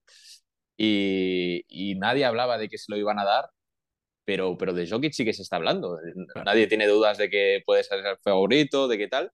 Y, 0.76 1.62
y, 1.68 1.94
nadie 1.94 2.24
hablaba 2.24 2.58
de 2.58 2.68
que 2.68 2.78
se 2.78 2.90
lo 2.90 2.98
iban 2.98 3.20
a 3.20 3.24
dar, 3.24 3.50
pero, 4.24 4.58
pero 4.58 4.72
de 4.72 4.88
Jokic 4.88 5.12
sí 5.12 5.24
que 5.24 5.32
se 5.32 5.42
está 5.42 5.56
hablando. 5.56 5.96
Nadie 6.44 6.66
tiene 6.66 6.88
dudas 6.88 7.18
de 7.18 7.30
que 7.30 7.62
puede 7.64 7.84
ser 7.84 8.04
el 8.04 8.16
favorito, 8.16 8.88
de 8.88 8.98
qué 8.98 9.06
tal. 9.06 9.30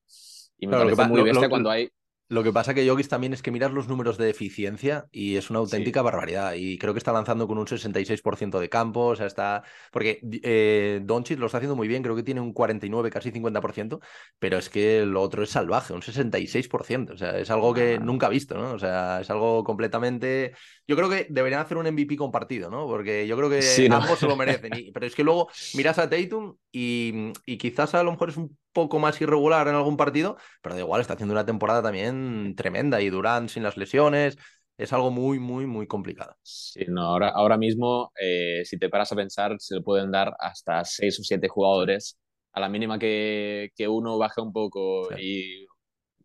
Y 0.58 0.66
me 0.66 0.76
parece 0.76 1.06
muy 1.06 1.22
bestia 1.22 1.48
cuando 1.48 1.70
hay 1.70 1.88
lo 2.28 2.42
que 2.42 2.52
pasa 2.52 2.74
que 2.74 2.88
Jokic 2.88 3.06
también 3.06 3.32
es 3.32 3.42
que 3.42 3.52
miras 3.52 3.72
los 3.72 3.86
números 3.86 4.18
de 4.18 4.30
eficiencia 4.30 5.06
y 5.12 5.36
es 5.36 5.48
una 5.48 5.60
auténtica 5.60 6.02
barbaridad. 6.02 6.54
Y 6.56 6.76
creo 6.76 6.92
que 6.92 6.98
está 6.98 7.12
lanzando 7.12 7.46
con 7.46 7.56
un 7.56 7.66
66% 7.66 8.58
de 8.58 8.68
campo. 8.68 9.06
O 9.06 9.16
sea, 9.16 9.26
está. 9.26 9.62
Porque 9.92 10.20
eh, 10.42 11.00
Doncic 11.04 11.38
lo 11.38 11.46
está 11.46 11.58
haciendo 11.58 11.76
muy 11.76 11.86
bien, 11.86 12.02
creo 12.02 12.16
que 12.16 12.24
tiene 12.24 12.40
un 12.40 12.52
49, 12.52 13.10
casi 13.10 13.30
50%, 13.30 14.00
pero 14.40 14.58
es 14.58 14.68
que 14.68 15.06
lo 15.06 15.22
otro 15.22 15.44
es 15.44 15.50
salvaje, 15.50 15.92
un 15.92 16.02
66%. 16.02 17.12
O 17.12 17.16
sea, 17.16 17.38
es 17.38 17.50
algo 17.50 17.72
que 17.72 17.94
ah. 17.94 18.04
nunca 18.04 18.26
he 18.26 18.30
visto, 18.30 18.56
¿no? 18.56 18.72
O 18.72 18.78
sea, 18.78 19.20
es 19.20 19.30
algo 19.30 19.62
completamente. 19.62 20.52
Yo 20.88 20.96
creo 20.96 21.08
que 21.08 21.28
deberían 21.30 21.60
hacer 21.60 21.76
un 21.76 21.86
MVP 21.86 22.16
compartido, 22.16 22.70
¿no? 22.70 22.86
Porque 22.86 23.26
yo 23.28 23.36
creo 23.36 23.50
que 23.50 23.88
ambos 23.90 24.18
se 24.18 24.26
lo 24.26 24.36
merecen. 24.36 24.72
pero 24.92 25.06
es 25.06 25.14
que 25.14 25.22
luego 25.22 25.48
miras 25.74 25.98
a 25.98 26.10
Tatum 26.10 26.56
y, 26.72 27.32
y 27.44 27.56
quizás 27.56 27.94
a 27.94 28.02
lo 28.02 28.10
mejor 28.10 28.30
es 28.30 28.36
un 28.36 28.56
poco 28.76 28.98
más 28.98 29.18
irregular 29.22 29.68
en 29.68 29.74
algún 29.74 29.96
partido, 29.96 30.36
pero 30.62 30.74
da 30.74 30.82
igual, 30.82 31.00
está 31.00 31.14
haciendo 31.14 31.32
una 31.32 31.46
temporada 31.46 31.82
también 31.82 32.54
tremenda 32.56 33.00
y 33.00 33.08
Durán 33.08 33.48
sin 33.48 33.62
las 33.62 33.78
lesiones. 33.78 34.36
es 34.78 34.92
algo 34.92 35.10
muy, 35.10 35.38
muy, 35.38 35.66
muy 35.66 35.86
complicado. 35.86 36.36
Sí, 36.42 36.84
no, 36.88 37.02
ahora, 37.02 37.30
ahora 37.30 37.56
mismo, 37.56 38.12
eh, 38.20 38.62
si 38.66 38.78
te 38.78 38.90
paras 38.90 39.10
a 39.12 39.16
pensar, 39.16 39.56
se 39.58 39.76
le 39.76 39.80
pueden 39.82 40.10
dar 40.10 40.36
hasta 40.38 40.84
seis 40.84 41.18
o 41.20 41.22
siete 41.24 41.48
jugadores. 41.48 42.18
A 42.52 42.60
la 42.60 42.68
mínima 42.68 42.98
que, 42.98 43.70
que 43.74 43.88
uno 43.88 44.18
baje 44.18 44.40
un 44.42 44.52
poco 44.52 45.08
y 45.18 45.66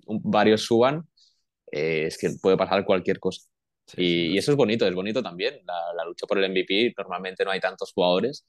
varios 0.06 0.64
suban, 0.64 1.08
eh, 1.72 2.06
es 2.08 2.18
que 2.18 2.32
puede 2.42 2.58
pasar 2.58 2.86
cualquier 2.86 3.20
cosa. 3.20 3.42
y, 3.98 4.38
eso 4.38 4.52
es 4.52 4.58
bonito, 4.58 4.88
es 4.88 4.96
bonito 4.96 5.24
también. 5.24 5.60
La, 5.66 6.06
lucha 6.06 6.28
por 6.28 6.38
el 6.38 6.46
MVP, 6.52 6.94
normalmente 6.98 7.46
no 7.46 7.52
hay 7.52 7.60
tantos 7.60 7.94
jugadores 7.94 8.46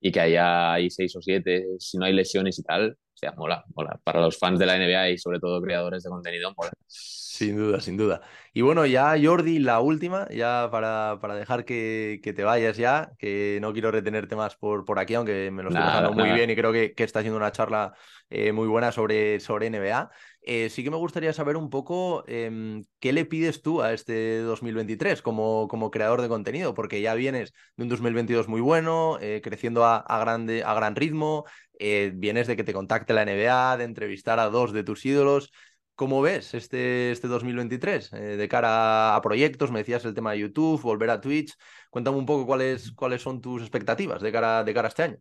y 0.00 0.12
que 0.12 0.20
haya 0.20 0.74
ahí 0.74 0.90
seis 0.90 1.16
o 1.16 1.22
siete, 1.22 1.64
si 1.78 1.98
no 1.98 2.04
hay 2.04 2.12
lesiones 2.12 2.58
y 2.58 2.62
tal, 2.62 2.98
sea, 3.18 3.32
mola, 3.32 3.64
mola. 3.74 3.98
Para 4.04 4.20
los 4.20 4.38
fans 4.38 4.58
de 4.58 4.66
la 4.66 4.76
NBA 4.76 5.10
y 5.10 5.18
sobre 5.18 5.40
todo 5.40 5.60
creadores 5.60 6.02
de 6.02 6.10
contenido, 6.10 6.52
mola. 6.56 6.70
Sin 6.86 7.56
duda, 7.56 7.80
sin 7.80 7.96
duda. 7.96 8.22
Y 8.54 8.62
bueno, 8.62 8.86
ya 8.86 9.14
Jordi, 9.22 9.58
la 9.58 9.80
última, 9.80 10.26
ya 10.30 10.68
para, 10.70 11.18
para 11.20 11.34
dejar 11.34 11.66
que, 11.66 12.20
que, 12.22 12.32
te 12.32 12.44
vayas 12.44 12.78
ya, 12.78 13.12
que 13.18 13.58
no 13.60 13.74
quiero 13.74 13.90
retenerte 13.90 14.36
más 14.36 14.56
por, 14.56 14.86
por 14.86 14.98
aquí, 14.98 15.12
aunque 15.14 15.50
me 15.50 15.62
lo 15.62 15.68
estoy 15.68 15.84
pasando 15.84 16.12
muy 16.12 16.30
bien 16.32 16.48
y 16.48 16.56
creo 16.56 16.72
que, 16.72 16.94
que 16.94 17.04
está 17.04 17.18
haciendo 17.18 17.36
una 17.36 17.52
charla 17.52 17.92
eh, 18.30 18.52
muy 18.52 18.66
buena 18.66 18.90
sobre, 18.90 19.38
sobre 19.40 19.66
NBA. 19.68 20.10
Eh, 20.48 20.70
sí 20.70 20.84
que 20.84 20.90
me 20.90 20.96
gustaría 20.96 21.32
saber 21.32 21.56
un 21.56 21.70
poco 21.70 22.24
em, 22.28 22.84
qué 23.00 23.12
le 23.12 23.24
pides 23.24 23.62
tú 23.62 23.82
a 23.82 23.92
este 23.92 24.38
2023 24.38 25.20
como, 25.20 25.66
como 25.68 25.90
creador 25.90 26.22
de 26.22 26.28
contenido, 26.28 26.72
porque 26.72 27.00
ya 27.00 27.14
vienes 27.14 27.52
de 27.76 27.82
un 27.82 27.88
2022 27.88 28.48
muy 28.48 28.60
bueno, 28.60 29.18
eh, 29.20 29.40
creciendo 29.42 29.84
a, 29.84 29.96
a, 29.98 30.20
grande, 30.20 30.62
a 30.64 30.72
gran 30.74 30.96
ritmo, 30.96 31.44
vienes 31.78 32.46
de 32.46 32.56
que 32.56 32.64
te 32.64 32.72
contacte 32.72 33.12
la 33.14 33.22
NBA, 33.22 33.76
de 33.76 33.84
entrevistar 33.84 34.38
a 34.40 34.50
dos 34.50 34.72
de 34.72 34.84
tus 34.84 35.04
ídolos. 35.04 35.50
¿Cómo 35.96 36.20
ves 36.20 36.52
este, 36.52 37.10
este 37.10 37.26
2023 37.26 38.12
eh, 38.12 38.16
de 38.36 38.48
cara 38.48 39.16
a 39.16 39.22
proyectos? 39.22 39.70
Me 39.70 39.78
decías 39.78 40.04
el 40.04 40.14
tema 40.14 40.32
de 40.32 40.40
YouTube, 40.40 40.82
volver 40.82 41.08
a 41.08 41.20
Twitch. 41.22 41.54
Cuéntame 41.90 42.18
un 42.18 42.26
poco 42.26 42.46
cuáles, 42.46 42.92
cuáles 42.92 43.22
son 43.22 43.40
tus 43.40 43.62
expectativas 43.62 44.20
de 44.20 44.30
cara, 44.30 44.62
de 44.62 44.74
cara 44.74 44.88
a 44.88 44.90
este 44.90 45.02
año. 45.04 45.16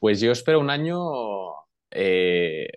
Pues 0.00 0.20
yo 0.20 0.32
espero 0.32 0.60
un 0.60 0.68
año 0.68 0.98
eh, 1.92 2.68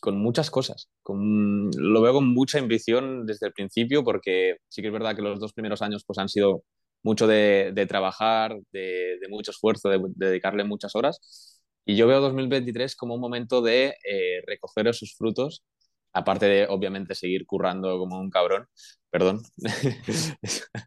con 0.00 0.18
muchas 0.18 0.50
cosas. 0.50 0.90
Con, 1.02 1.70
lo 1.76 2.02
veo 2.02 2.14
con 2.14 2.26
mucha 2.26 2.58
ambición 2.58 3.24
desde 3.26 3.46
el 3.46 3.52
principio 3.52 4.02
porque 4.04 4.56
sí 4.68 4.82
que 4.82 4.88
es 4.88 4.92
verdad 4.92 5.14
que 5.14 5.22
los 5.22 5.38
dos 5.40 5.52
primeros 5.52 5.80
años 5.80 6.04
pues, 6.04 6.18
han 6.18 6.28
sido 6.28 6.64
mucho 7.02 7.26
de, 7.26 7.86
trabajar, 7.88 8.56
de, 8.72 9.18
mucho 9.30 9.50
esfuerzo, 9.50 9.88
de 9.88 10.00
dedicarle 10.16 10.64
muchas 10.64 10.94
horas 10.94 11.52
y 11.84 11.96
yo 11.96 12.06
veo 12.06 12.20
2023 12.20 12.94
como 12.96 13.14
un 13.14 13.20
momento 13.20 13.60
de 13.62 13.96
eh, 14.04 14.42
recoger 14.46 14.86
esos 14.88 15.14
frutos, 15.16 15.64
aparte 16.12 16.46
de, 16.46 16.66
obviamente, 16.68 17.14
seguir 17.14 17.46
currando 17.46 17.98
como 17.98 18.20
un 18.20 18.30
cabrón, 18.30 18.66
perdón. 19.10 19.42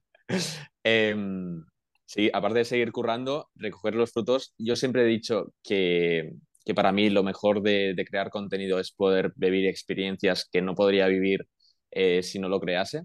Em, 0.83 1.63
sí, 2.05 2.29
aparte 2.33 2.59
de 2.59 2.65
seguir 2.65 2.91
currando, 2.91 3.49
recoger 3.55 3.95
los 3.95 4.11
frutos, 4.11 4.53
yo 4.57 4.75
siempre 4.75 5.03
he 5.03 5.05
dicho 5.05 5.53
que, 5.63 6.33
que 6.65 6.73
para 6.75 6.91
mí 6.91 7.09
lo 7.09 7.23
mejor 7.23 7.61
de, 7.61 7.93
de, 7.95 8.05
crear 8.05 8.29
contenido 8.29 8.79
es 8.79 8.91
poder 8.91 9.33
vivir 9.35 9.67
experiencias 9.67 10.47
que 10.51 10.61
no 10.61 10.75
podría 10.75 11.07
vivir 11.07 11.47
eh, 11.91 12.23
si 12.23 12.39
no 12.39 12.49
lo 12.49 12.59
crease. 12.59 13.03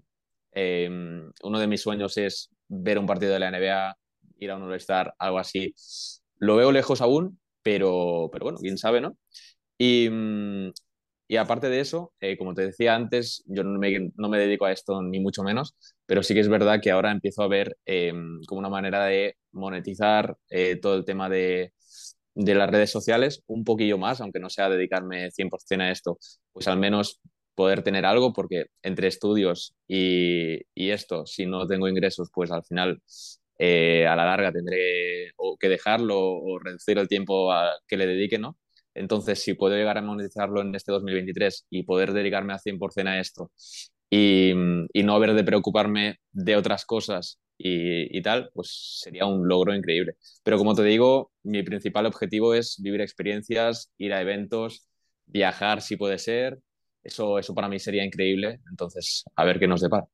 Em, 0.51 1.31
uno 1.43 1.59
de 1.59 1.67
mis 1.67 1.81
sueños 1.81 2.17
es 2.17 2.49
ver 2.71 2.97
un 2.99 3.05
partido 3.05 3.33
de 3.33 3.39
la 3.39 3.49
NBA, 3.49 3.97
ir 4.39 4.51
a 4.51 4.55
un 4.57 4.63
All-Star, 4.63 5.13
algo 5.19 5.39
así. 5.39 5.75
Lo 6.39 6.55
veo 6.55 6.71
lejos 6.71 7.01
aún, 7.01 7.39
pero, 7.61 8.29
pero 8.31 8.45
bueno, 8.45 8.59
quién 8.59 8.77
sabe, 8.77 9.01
¿no? 9.01 9.17
Y, 9.77 10.09
mm, 10.09 10.71
y 11.27 11.37
aparte 11.37 11.69
de 11.69 11.79
eso, 11.79 12.13
eh, 12.19 12.37
como 12.37 12.53
te 12.53 12.63
decía 12.63 12.95
antes, 12.95 13.43
yo 13.47 13.63
no 13.63 13.79
me, 13.79 14.11
no 14.17 14.29
me, 14.29 14.37
dedico 14.39 14.65
a 14.65 14.71
esto 14.73 15.01
ni 15.01 15.19
mucho 15.19 15.43
menos, 15.43 15.75
pero 16.05 16.23
sí 16.23 16.33
que 16.33 16.41
es 16.41 16.49
verdad 16.49 16.81
que 16.81 16.91
ahora 16.91 17.11
empiezo 17.11 17.43
a 17.43 17.47
ver 17.47 17.77
em, 17.85 18.41
como 18.47 18.59
una 18.59 18.69
manera 18.69 19.05
de 19.05 19.37
monetizar 19.51 20.37
eh, 20.49 20.77
todo 20.81 20.95
el 20.95 21.05
tema 21.05 21.29
de, 21.29 21.73
de, 22.35 22.55
las 22.55 22.69
redes 22.69 22.91
sociales 22.91 23.43
un 23.47 23.63
poquillo 23.63 23.97
más, 23.97 24.21
aunque 24.21 24.39
no 24.39 24.49
sea 24.49 24.69
dedicarme 24.69 25.31
100% 25.31 25.81
a 25.81 25.91
esto, 25.91 26.17
pues 26.51 26.67
al 26.67 26.77
menos 26.77 27.21
poder 27.61 27.83
tener 27.83 28.05
algo, 28.07 28.33
porque 28.33 28.65
entre 28.81 29.07
estudios 29.07 29.75
y, 29.87 30.61
y 30.73 30.89
esto, 30.89 31.27
si 31.27 31.45
no 31.45 31.67
tengo 31.67 31.87
ingresos, 31.87 32.29
pues 32.33 32.49
al 32.51 32.63
final 32.63 32.99
eh, 33.59 34.07
a 34.07 34.15
la 34.15 34.25
larga 34.25 34.51
tendré 34.51 35.31
o 35.37 35.57
que 35.57 35.69
dejarlo 35.69 36.17
o 36.19 36.57
reducir 36.57 36.97
el 36.97 37.07
tiempo 37.07 37.51
a, 37.51 37.71
que 37.87 37.97
le 37.97 38.07
dedique, 38.07 38.39
¿no? 38.39 38.57
Entonces, 38.95 39.43
si 39.43 39.53
puedo 39.53 39.75
llegar 39.75 39.99
a 39.99 40.01
monetizarlo 40.01 40.61
en 40.61 40.73
este 40.73 40.91
2023 40.91 41.67
y 41.69 41.83
poder 41.83 42.13
dedicarme 42.13 42.53
al 42.53 42.59
100% 42.59 43.07
a 43.09 43.19
esto 43.19 43.51
y, 44.09 44.51
y, 44.93 45.03
no 45.03 45.13
haber 45.15 45.33
de 45.35 45.43
preocuparme 45.43 46.17
de 46.31 46.55
otras 46.55 46.85
cosas 46.85 47.39
y, 47.59 48.17
y, 48.17 48.21
tal, 48.23 48.49
pues 48.55 48.99
sería 49.03 49.27
un 49.27 49.47
logro 49.47 49.75
increíble. 49.75 50.15
Pero 50.43 50.57
como 50.57 50.73
te 50.73 50.83
digo, 50.83 51.31
mi 51.43 51.61
principal 51.63 52.07
objetivo 52.07 52.55
es 52.55 52.77
vivir 52.81 53.01
experiencias, 53.01 53.91
ir 53.99 54.13
a 54.13 54.21
eventos, 54.21 54.87
viajar 55.27 55.81
si 55.81 55.97
puede 55.97 56.17
ser. 56.17 56.59
Eso, 57.03 57.39
eso 57.39 57.53
para 57.53 57.67
mí 57.67 57.79
sería 57.79 58.05
increíble. 58.05 58.59
Entonces, 58.69 59.23
a 59.35 59.43
ver 59.43 59.59
qué 59.59 59.67
nos 59.67 59.81
depara. 59.81 60.05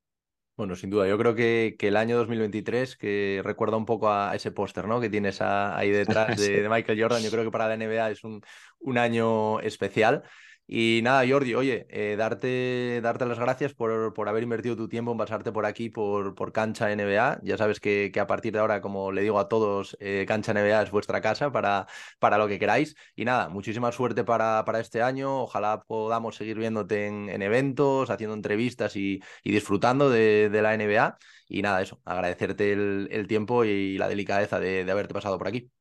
Bueno, 0.56 0.76
sin 0.76 0.90
duda, 0.90 1.08
yo 1.08 1.20
creo 1.20 1.36
que, 1.36 1.76
que, 1.78 1.90
el 1.90 1.98
año 1.98 2.18
2023, 2.18 2.98
que 2.98 3.42
recuerda 3.44 3.78
un 3.78 3.86
poco 3.86 4.10
a 4.10 4.36
ese 4.36 4.52
póster 4.52 4.88
¿no? 4.88 5.00
que 5.00 5.08
tienes 5.08 5.40
ahí 5.40 5.92
detrás 5.92 6.36
de, 6.42 6.64
de, 6.64 6.70
Michael 6.70 7.00
Jordan, 7.00 7.22
yo 7.22 7.30
creo 7.30 7.44
que 7.44 7.52
para 7.52 7.68
la 7.68 7.76
NBA 7.76 8.10
es 8.10 8.24
un, 8.24 8.42
un 8.80 8.98
año 8.98 9.60
especial. 9.60 10.24
Y 10.70 11.00
nada, 11.02 11.24
Jordi, 11.28 11.56
oye, 11.56 11.88
eh, 11.90 12.18
darte, 12.18 13.00
darte 13.02 13.26
las 13.26 13.40
gracias 13.40 13.74
por, 13.74 14.14
por, 14.14 14.28
haber 14.28 14.44
invertido 14.44 14.76
tu 14.76 14.90
tiempo 14.90 15.14
en 15.14 15.18
pasarte 15.18 15.52
por 15.54 15.66
aquí, 15.66 15.90
por, 15.90 16.36
por 16.36 16.52
Cancha 16.52 16.92
NBA. 16.92 17.40
Ya 17.42 17.58
sabes 17.58 17.80
que, 17.80 18.12
que, 18.14 18.20
a 18.20 18.28
partir 18.28 18.52
de 18.52 18.60
ahora, 18.60 18.82
como 18.82 19.14
le 19.14 19.22
digo 19.22 19.40
a 19.40 19.48
todos, 19.48 19.96
eh, 20.02 20.26
Cancha 20.28 20.52
NBA 20.52 20.82
es 20.84 20.92
vuestra 20.92 21.22
casa 21.22 21.52
para, 21.54 21.88
para 22.20 22.38
lo 22.38 22.48
que 22.50 22.60
queráis. 22.60 22.96
Y 23.16 23.24
nada, 23.24 23.48
muchísima 23.48 23.94
suerte 23.94 24.26
para, 24.26 24.66
para 24.66 24.82
este 24.82 25.02
año. 25.02 25.42
Ojalá 25.44 25.84
podamos 25.88 26.36
seguir 26.36 26.58
viéndote 26.58 27.08
en, 27.08 27.30
en 27.30 27.42
eventos, 27.42 28.10
haciendo 28.10 28.36
entrevistas 28.36 28.96
y, 28.98 29.22
y 29.44 29.52
disfrutando 29.54 30.10
de, 30.10 30.50
de, 30.50 30.62
la 30.62 30.74
NBA. 30.74 31.18
Y 31.48 31.62
nada, 31.62 31.82
eso, 31.82 32.02
agradecerte 32.04 32.74
el, 32.74 33.08
el 33.12 33.28
tiempo 33.28 33.64
y 33.64 33.98
la 33.98 34.10
delicadeza 34.10 34.60
de, 34.60 34.84
de 34.84 34.92
haberte 34.92 35.14
pasado 35.14 35.38
por 35.38 35.48
aquí. 35.48 35.72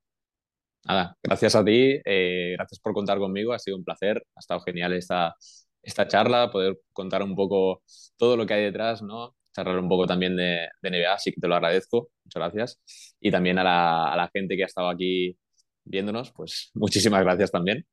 Nada, 0.87 1.17
gracias 1.23 1.57
a 1.57 1.65
ti, 1.65 2.01
eh, 2.05 2.55
gracias 2.57 2.79
por 2.81 2.95
contar 2.95 3.19
conmigo, 3.19 3.53
ha 3.53 3.59
sido 3.59 3.77
un 3.77 3.85
placer, 3.85 4.23
ha 4.37 4.41
estado 4.41 4.61
genial 4.61 4.93
esta, 4.93 5.35
esta 5.83 6.07
charla, 6.07 6.51
poder 6.51 6.79
contar 6.93 7.23
un 7.25 7.35
poco 7.35 7.83
todo 8.17 8.37
lo 8.37 8.47
que 8.47 8.55
hay 8.55 8.65
detrás, 8.65 9.03
¿no? 9.03 9.35
Charlar 9.53 9.79
un 9.81 9.89
poco 9.89 10.07
también 10.07 10.37
de, 10.37 10.69
de 10.81 10.89
NBA, 10.91 11.13
así 11.15 11.33
que 11.33 11.41
te 11.41 11.49
lo 11.49 11.57
agradezco, 11.57 12.11
muchas 12.25 12.41
gracias. 12.41 13.15
Y 13.21 13.33
también 13.33 13.59
a 13.59 13.65
la, 13.65 14.13
a 14.13 14.17
la 14.17 14.31
gente 14.33 14.57
que 14.57 14.63
ha 14.63 14.67
estado 14.67 14.89
aquí 14.89 15.37
viéndonos, 15.85 16.33
pues 16.33 16.71
muchísimas 16.75 17.23
gracias 17.25 17.51
también. 17.51 17.85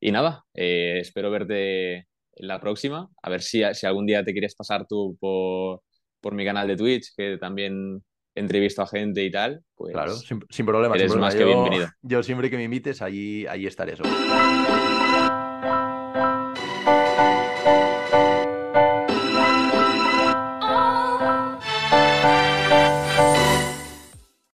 Y 0.00 0.12
nada, 0.12 0.44
eh, 0.54 0.98
espero 1.00 1.30
verte 1.32 1.96
en 1.96 2.06
la 2.48 2.60
próxima, 2.60 3.10
a 3.22 3.30
ver 3.30 3.42
si, 3.42 3.62
si 3.74 3.86
algún 3.86 4.06
día 4.06 4.24
te 4.24 4.32
quieres 4.32 4.54
pasar 4.54 4.86
tú 4.86 5.16
por, 5.20 5.82
por 6.20 6.34
mi 6.34 6.44
canal 6.44 6.68
de 6.68 6.76
Twitch, 6.76 7.14
que 7.16 7.36
también 7.38 8.04
entrevisto 8.34 8.82
a 8.82 8.86
gente 8.86 9.24
y 9.24 9.30
tal, 9.30 9.62
pues. 9.74 9.92
Claro, 9.92 10.14
sin, 10.14 10.40
sin 10.50 10.66
problema. 10.66 10.94
Eres 10.94 11.12
sin 11.12 11.20
problema. 11.20 11.26
más 11.26 11.34
yo, 11.34 11.40
que 11.40 11.44
bienvenido. 11.44 11.88
Yo 12.02 12.22
siempre 12.22 12.50
que 12.50 12.56
me 12.56 12.64
invites, 12.64 13.02
allí, 13.02 13.46
allí 13.46 13.66
estaré. 13.66 13.94